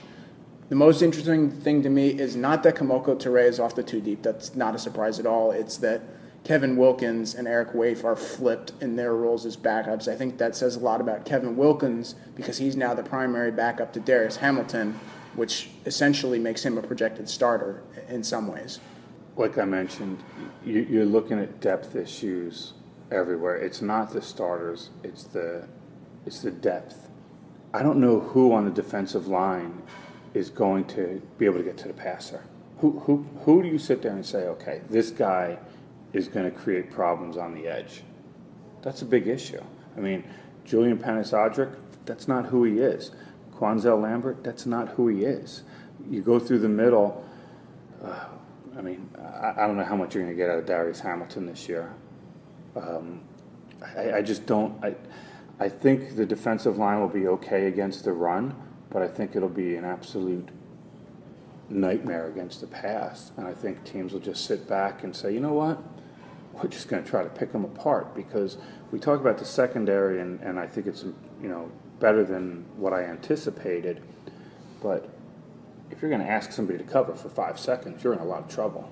[0.68, 4.00] The most interesting thing to me is not that Kemoko Turay is off the two
[4.00, 4.22] deep.
[4.22, 5.50] That's not a surprise at all.
[5.50, 6.02] It's that
[6.44, 10.08] Kevin Wilkins and Eric Waif are flipped in their roles as backups.
[10.08, 13.92] I think that says a lot about Kevin Wilkins because he's now the primary backup
[13.94, 14.98] to Darius Hamilton,
[15.34, 18.80] which essentially makes him a projected starter in some ways.
[19.36, 20.22] Like I mentioned,
[20.64, 22.72] you, you're looking at depth issues
[23.10, 23.56] everywhere.
[23.56, 25.68] It's not the starters; it's the
[26.26, 27.08] it's the depth.
[27.72, 29.82] I don't know who on the defensive line
[30.34, 32.44] is going to be able to get to the passer.
[32.78, 35.58] Who who who do you sit there and say, okay, this guy
[36.12, 38.02] is going to create problems on the edge?
[38.82, 39.62] That's a big issue.
[39.96, 40.24] I mean,
[40.64, 41.74] Julian Pinnix-Odrick,
[42.06, 43.10] that's not who he is.
[43.60, 45.64] Quanzel Lambert, that's not who he is.
[46.08, 47.22] You go through the middle.
[48.02, 48.24] Uh,
[48.76, 51.00] I mean, I, I don't know how much you're going to get out of Darius
[51.00, 51.92] Hamilton this year.
[52.74, 53.20] Um,
[53.96, 54.82] I, I just don't.
[54.82, 54.94] I,
[55.58, 58.54] I think the defensive line will be okay against the run,
[58.88, 60.48] but I think it'll be an absolute
[61.68, 63.30] nightmare against the pass.
[63.36, 65.78] And I think teams will just sit back and say, you know what?
[66.54, 68.56] We're just going to try to pick them apart because
[68.90, 71.70] we talk about the secondary, and, and I think it's you know
[72.00, 74.02] better than what I anticipated.
[74.82, 75.08] But
[75.90, 78.42] if you're going to ask somebody to cover for five seconds, you're in a lot
[78.42, 78.90] of trouble.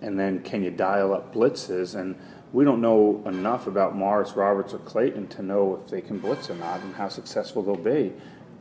[0.00, 1.94] And then can you dial up blitzes?
[1.94, 2.16] And
[2.52, 6.48] we don't know enough about Morris, Roberts, or Clayton to know if they can blitz
[6.48, 8.12] or not and how successful they'll be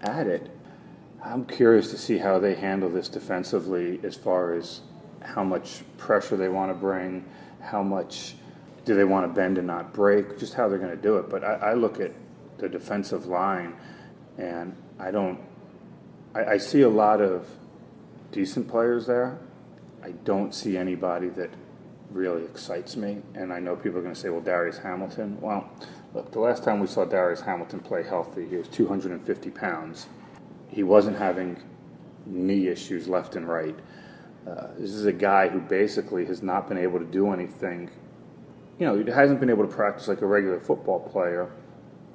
[0.02, 0.52] at it.
[1.24, 4.82] I'm curious to see how they handle this defensively as far as
[5.22, 7.26] how much pressure they want to bring,
[7.62, 8.36] how much
[8.86, 11.30] do they want to bend and not break, just how they're going to do it.
[11.30, 12.12] But I, I look at
[12.58, 13.76] the defensive line
[14.38, 15.40] and I don't,
[16.34, 17.48] I, I see a lot of
[18.32, 19.40] decent players there.
[20.04, 21.50] I don't see anybody that
[22.12, 23.22] really excites me.
[23.34, 25.40] And I know people are going to say, well, Darius Hamilton.
[25.42, 25.70] Well,
[26.14, 30.08] look, the last time we saw Darius Hamilton play healthy, he was 250 pounds.
[30.70, 31.62] He wasn't having
[32.26, 33.76] knee issues left and right.
[34.48, 37.90] Uh, this is a guy who basically has not been able to do anything.
[38.80, 41.52] You know, he hasn't been able to practice like a regular football player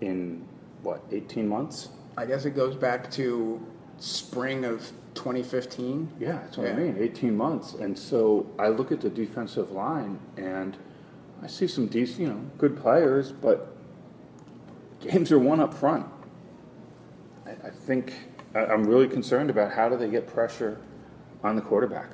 [0.03, 0.45] in
[0.83, 1.89] what 18 months.
[2.17, 3.65] I guess it goes back to
[3.99, 6.09] spring of 2015.
[6.19, 6.73] Yeah, that's what Yeah.
[6.75, 6.97] I mean.
[6.99, 10.77] 18 months, and so I look at the defensive line and
[11.43, 13.69] I see some decent, you know, good players, but
[15.01, 16.07] games are won up front.
[17.47, 18.13] I, I think
[18.55, 20.79] I- I'm really concerned about how do they get pressure
[21.43, 22.11] on the quarterback.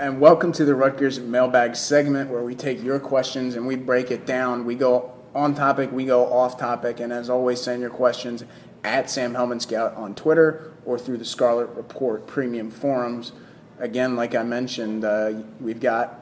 [0.00, 4.12] And welcome to the Rutgers mailbag segment where we take your questions and we break
[4.12, 4.64] it down.
[4.64, 8.44] We go on topic, we go off topic, and as always, send your questions
[8.84, 13.32] at Sam Hellman Scout on Twitter or through the Scarlet Report Premium Forums.
[13.80, 16.20] Again, like I mentioned, uh, we've got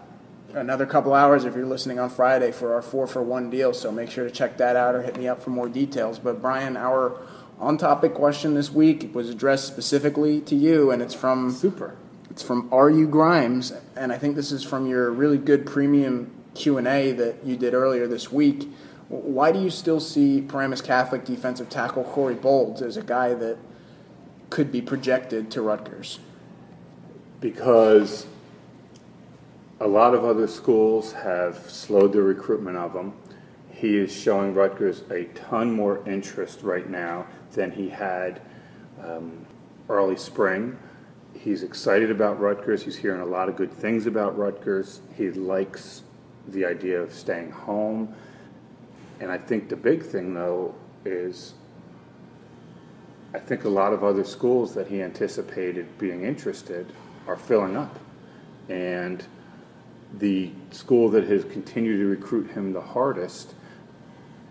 [0.54, 3.92] another couple hours if you're listening on Friday for our four for one deal, so
[3.92, 6.18] make sure to check that out or hit me up for more details.
[6.18, 7.20] But, Brian, our
[7.60, 11.94] on topic question this week was addressed specifically to you, and it's from Super.
[12.37, 13.09] It's from R.U.
[13.09, 17.72] Grimes, and I think this is from your really good premium Q&A that you did
[17.72, 18.70] earlier this week.
[19.09, 23.57] Why do you still see Paramus Catholic defensive tackle Corey Bolds as a guy that
[24.51, 26.18] could be projected to Rutgers?
[27.41, 28.26] because
[29.80, 33.12] a lot of other schools have slowed the recruitment of him.
[33.70, 38.41] He is showing Rutgers a ton more interest right now than he had
[39.03, 39.45] um,
[39.89, 40.78] early spring.
[41.43, 42.82] He's excited about Rutgers.
[42.82, 45.01] He's hearing a lot of good things about Rutgers.
[45.16, 46.03] He likes
[46.49, 48.14] the idea of staying home.
[49.20, 50.74] And I think the big thing, though,
[51.05, 51.55] is
[53.34, 56.93] I think a lot of other schools that he anticipated being interested
[57.26, 57.99] are filling up.
[58.68, 59.24] And
[60.18, 63.55] the school that has continued to recruit him the hardest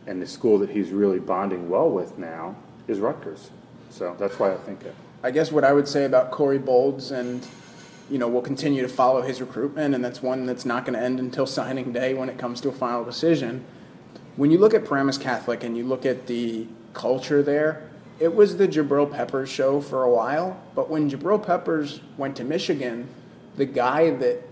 [0.08, 2.56] and the school that he's really bonding well with now
[2.88, 3.50] is Rutgers.
[3.90, 4.96] So that's why I think it.
[5.26, 7.48] I guess what I would say about Corey Bolds, and
[8.12, 11.04] you know, we'll continue to follow his recruitment, and that's one that's not going to
[11.04, 13.66] end until signing day when it comes to a final decision.
[14.36, 18.58] When you look at Paramus Catholic and you look at the culture there, it was
[18.58, 23.10] the Jabril Peppers show for a while, but when Jabril Peppers went to Michigan,
[23.58, 24.44] the guy that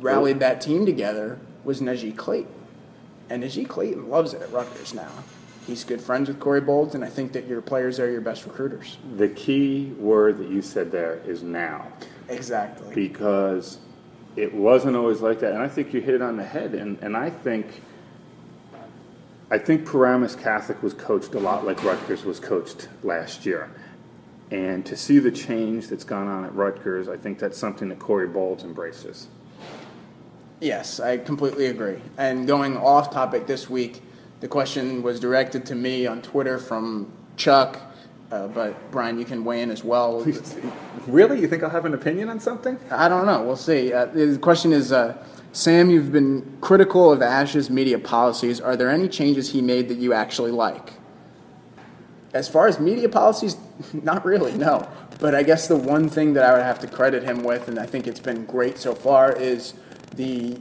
[0.00, 2.52] rallied that team together was Najee Clayton.
[3.30, 5.12] And Najee Clayton loves it at Rutgers now.
[5.68, 8.46] He's good friends with Corey Bolds, and I think that your players are your best
[8.46, 8.96] recruiters.
[9.18, 11.86] The key word that you said there is now.
[12.30, 12.94] Exactly.
[12.94, 13.78] because
[14.34, 15.52] it wasn't always like that.
[15.52, 16.74] And I think you hit it on the head.
[16.74, 17.82] And, and I think
[19.50, 23.70] I think Paramus Catholic was coached a lot like Rutgers was coached last year.
[24.50, 27.98] And to see the change that's gone on at Rutgers, I think that's something that
[27.98, 29.28] Corey Bolds embraces.
[30.60, 32.00] Yes, I completely agree.
[32.16, 34.02] And going off topic this week,
[34.40, 37.80] the question was directed to me on Twitter from Chuck,
[38.30, 40.24] uh, but Brian, you can weigh in as well.
[41.06, 41.40] Really?
[41.40, 42.78] You think I'll have an opinion on something?
[42.90, 43.42] I don't know.
[43.42, 43.94] We'll see.
[43.94, 45.16] Uh, the question is uh,
[45.52, 48.60] Sam, you've been critical of Ash's media policies.
[48.60, 50.92] Are there any changes he made that you actually like?
[52.34, 53.56] As far as media policies,
[53.94, 54.86] not really, no.
[55.18, 57.78] But I guess the one thing that I would have to credit him with, and
[57.78, 59.72] I think it's been great so far, is
[60.14, 60.60] the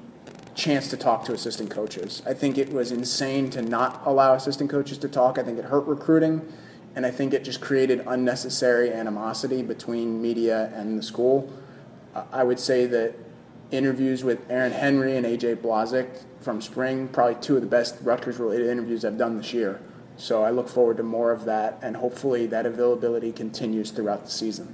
[0.58, 2.24] chance to talk to assistant coaches.
[2.26, 5.38] I think it was insane to not allow assistant coaches to talk.
[5.38, 6.52] I think it hurt recruiting,
[6.96, 11.54] and I think it just created unnecessary animosity between media and the school.
[12.32, 13.14] I would say that
[13.70, 18.38] interviews with Aaron Henry and AJ Blazek from spring, probably two of the best Rutgers
[18.38, 19.80] related interviews I've done this year.
[20.16, 24.32] So I look forward to more of that, and hopefully that availability continues throughout the
[24.32, 24.74] season.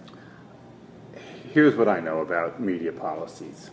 [1.52, 3.70] Here's what I know about media policies.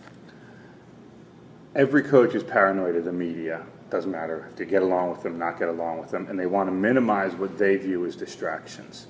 [1.73, 3.65] Every coach is paranoid of the media.
[3.89, 6.45] Doesn't matter if they get along with them, not get along with them, and they
[6.45, 9.07] want to minimize what they view as distractions.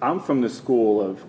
[0.00, 1.24] I'm from the school of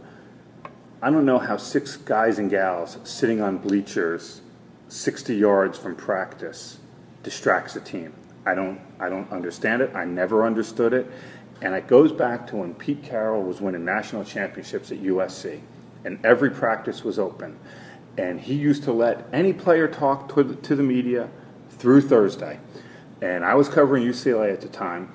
[1.01, 4.41] I don't know how six guys and gals sitting on bleachers
[4.87, 6.77] 60 yards from practice
[7.23, 8.13] distracts a team.
[8.45, 9.93] I don't I don't understand it.
[9.93, 11.07] I never understood it.
[11.61, 15.59] And it goes back to when Pete Carroll was winning national championships at USC
[16.05, 17.57] and every practice was open.
[18.17, 21.29] And he used to let any player talk to the, to the media
[21.69, 22.59] through Thursday.
[23.21, 25.11] And I was covering UCLA at the time,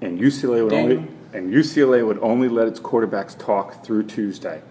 [0.00, 4.62] and UCLA would only and UCLA would only let its quarterbacks talk through Tuesday.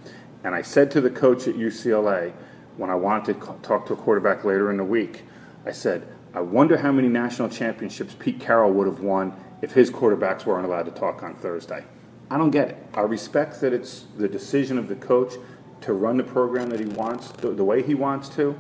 [0.44, 2.34] And I said to the coach at UCLA
[2.78, 5.24] when I wanted to talk to a quarterback later in the week,
[5.66, 9.90] I said, I wonder how many national championships Pete Carroll would have won if his
[9.90, 11.84] quarterbacks weren't allowed to talk on Thursday.
[12.30, 12.78] I don't get it.
[12.94, 15.34] I respect that it's the decision of the coach
[15.82, 18.60] to run the program that he wants, the, the way he wants to,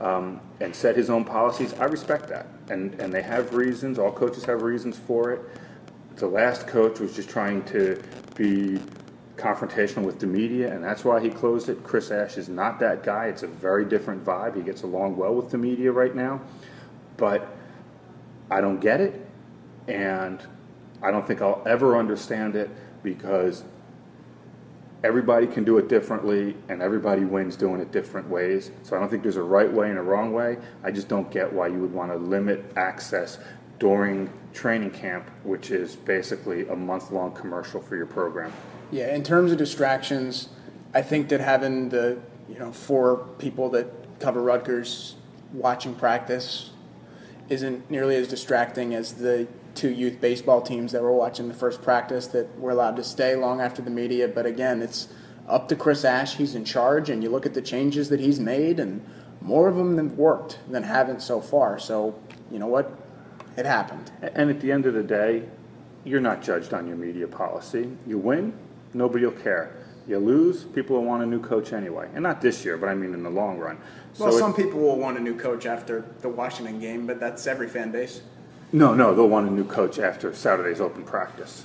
[0.00, 2.46] um, and set his own policies, I respect that.
[2.68, 5.40] And, and they have reasons, all coaches have reasons for it.
[6.16, 8.02] The last coach was just trying to
[8.36, 8.78] be
[9.36, 11.82] confrontational with the media, and that's why he closed it.
[11.82, 13.26] Chris Ash is not that guy.
[13.26, 14.54] It's a very different vibe.
[14.54, 16.40] He gets along well with the media right now.
[17.16, 17.48] But
[18.50, 19.26] I don't get it,
[19.88, 20.42] and
[21.02, 22.70] I don't think I'll ever understand it
[23.02, 23.64] because
[25.02, 28.70] everybody can do it differently and everybody wins doing it different ways.
[28.82, 30.58] So I don't think there's a right way and a wrong way.
[30.84, 33.38] I just don't get why you would want to limit access
[33.78, 38.52] during training camp, which is basically a month long commercial for your program.
[38.92, 40.50] Yeah, in terms of distractions,
[40.92, 43.86] I think that having the you know four people that
[44.20, 45.16] cover Rutgers
[45.52, 46.70] watching practice
[47.48, 51.82] isn't nearly as distracting as the two youth baseball teams that were watching the first
[51.82, 54.28] practice that were allowed to stay long after the media.
[54.28, 55.08] But again, it's
[55.48, 56.36] up to Chris Ash.
[56.36, 59.04] He's in charge, and you look at the changes that he's made, and
[59.40, 61.78] more of them have worked than haven't so far.
[61.78, 62.18] So,
[62.50, 62.92] you know what?
[63.56, 64.10] It happened.
[64.22, 65.44] And at the end of the day,
[66.04, 67.90] you're not judged on your media policy.
[68.06, 68.52] You win,
[68.94, 69.76] nobody will care.
[70.06, 72.08] You lose, people will want a new coach anyway.
[72.14, 73.78] And not this year, but I mean in the long run.
[74.18, 77.20] Well, so some it, people will want a new coach after the Washington game, but
[77.20, 78.22] that's every fan base.
[78.72, 81.64] No, no, they'll want a new coach after Saturday's open practice.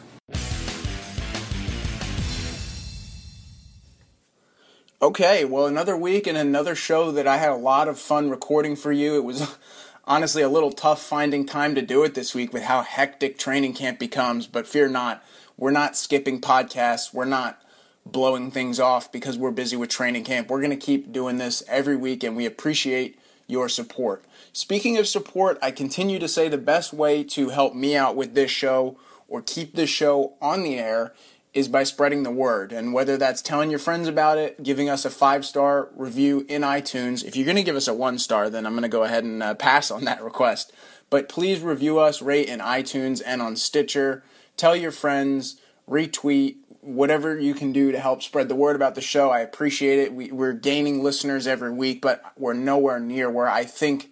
[5.02, 8.76] Okay, well, another week and another show that I had a lot of fun recording
[8.76, 9.16] for you.
[9.18, 9.56] It was
[10.06, 13.74] honestly a little tough finding time to do it this week with how hectic training
[13.74, 15.24] camp becomes, but fear not,
[15.58, 17.14] we're not skipping podcasts.
[17.14, 17.62] We're not
[18.04, 20.50] blowing things off because we're busy with training camp.
[20.50, 24.24] We're going to keep doing this every week, and we appreciate your support.
[24.56, 28.36] Speaking of support, I continue to say the best way to help me out with
[28.36, 28.98] this show
[29.28, 31.14] or keep this show on the air
[31.54, 32.72] is by spreading the word.
[32.72, 36.62] And whether that's telling your friends about it, giving us a five star review in
[36.62, 37.22] iTunes.
[37.26, 39.26] If you're going to give us a one star, then I'm going to go ahead
[39.26, 40.72] and uh, pass on that request.
[41.10, 44.24] But please review us, rate in iTunes and on Stitcher.
[44.56, 49.02] Tell your friends, retweet, whatever you can do to help spread the word about the
[49.02, 49.32] show.
[49.32, 50.14] I appreciate it.
[50.14, 54.12] We, we're gaining listeners every week, but we're nowhere near where I think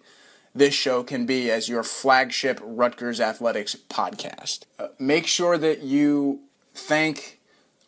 [0.54, 4.60] this show can be as your flagship Rutgers Athletics podcast.
[4.78, 6.40] Uh, make sure that you
[6.74, 7.40] thank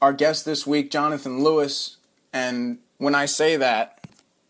[0.02, 1.96] our guest this week, Johnathan Lewis.
[2.32, 4.00] And when I say that,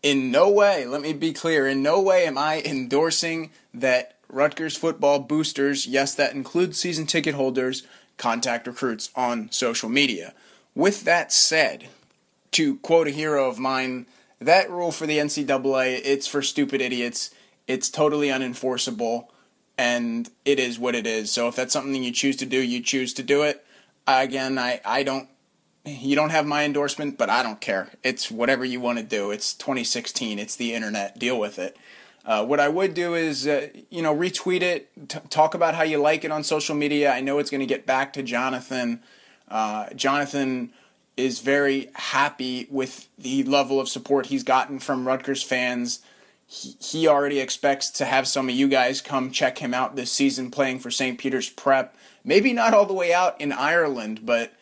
[0.03, 4.75] in no way, let me be clear, in no way am I endorsing that Rutgers
[4.75, 7.83] football boosters, yes, that includes season ticket holders,
[8.17, 10.33] contact recruits on social media.
[10.75, 11.87] With that said,
[12.51, 14.05] to quote a hero of mine,
[14.39, 17.31] that rule for the NCAA, it's for stupid idiots.
[17.67, 19.27] It's totally unenforceable,
[19.77, 21.31] and it is what it is.
[21.31, 23.65] So if that's something you choose to do, you choose to do it.
[24.07, 25.27] Again, I, I don't,
[25.85, 27.91] you don't have my endorsement, but I don't care.
[28.03, 29.31] It's whatever you want to do.
[29.31, 31.19] It's 2016, it's the internet.
[31.19, 31.77] Deal with it.
[32.25, 35.83] Uh, what I would do is, uh, you know, retweet it, t- talk about how
[35.83, 37.11] you like it on social media.
[37.11, 38.99] I know it's going to get back to Johnathan.
[39.47, 40.71] Uh, Johnathan
[41.15, 45.99] is very happy with the level of support he's gotten from Rutgers fans.
[46.47, 50.11] He, he already expects to have some of you guys come check him out this
[50.11, 51.19] season playing for St.
[51.19, 51.95] Peter's Prep.
[52.23, 54.53] Maybe not all the way out in Ireland, but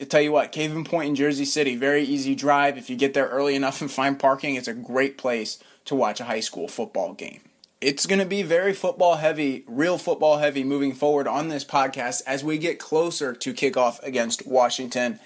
[0.00, 2.76] I tell you what, Caven Point in Jersey City, very easy drive.
[2.76, 6.20] If you get there early enough and find parking, it's a great place to watch
[6.20, 7.40] a high school football game.
[7.80, 12.22] It's going to be very football heavy, real football heavy moving forward on this podcast
[12.26, 15.20] as we get closer to kickoff against Washington.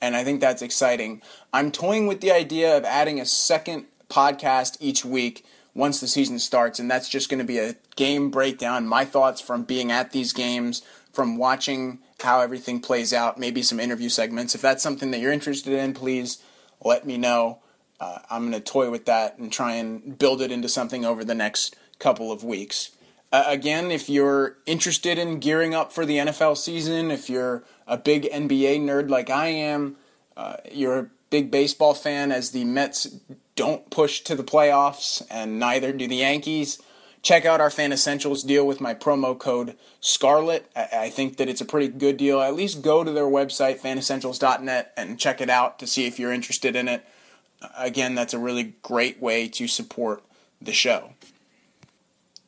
[0.00, 1.22] And I think that's exciting.
[1.52, 5.44] I'm toying with the idea of adding a second podcast each week
[5.76, 9.40] once the season starts, and that's just going to be a game breakdown, my thoughts
[9.40, 14.54] from being at these games, from watching how everything plays out, maybe some interview segments.
[14.54, 16.42] If that's something that you're interested in, please
[16.82, 17.60] let me know
[18.00, 21.24] uh, I'm going to toy with that and try and build it into something over
[21.24, 22.90] the next couple of weeks.
[23.32, 27.96] Uh, again, if you're interested in gearing up for the NFL season, if you're a
[27.96, 29.96] big NBA nerd like I am,
[30.36, 33.18] uh, you're a big baseball fan as the Mets
[33.56, 36.80] don't push to the playoffs and neither do the Yankees.
[37.22, 40.70] Check out our Fan Essentials deal with my promo code Scarlet.
[40.76, 42.40] I, I think that it's a pretty good deal.
[42.40, 46.32] At least go to their website, fanessentials.net, and check it out to see if you're
[46.32, 47.04] interested in it
[47.76, 50.22] again, that's a really great way to support
[50.60, 51.12] the show.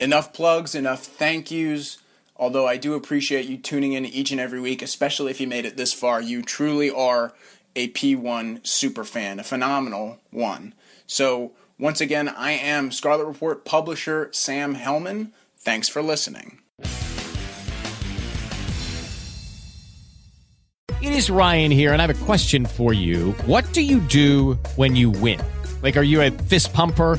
[0.00, 1.98] Enough plugs, enough thank yous.
[2.36, 5.64] Although I do appreciate you tuning in each and every week, especially if you made
[5.64, 6.20] it this far.
[6.20, 7.32] You truly are
[7.74, 10.72] a P1 super fan, a phenomenal one.
[11.08, 15.32] So, once again, I am Scarlet Report publisher Sam Hellman.
[15.56, 16.58] Thanks for listening.
[21.00, 23.32] It is Ryan here, and I have a question for you.
[23.46, 25.40] What do you do when you win?
[25.82, 27.18] Like, are you a fist pumper?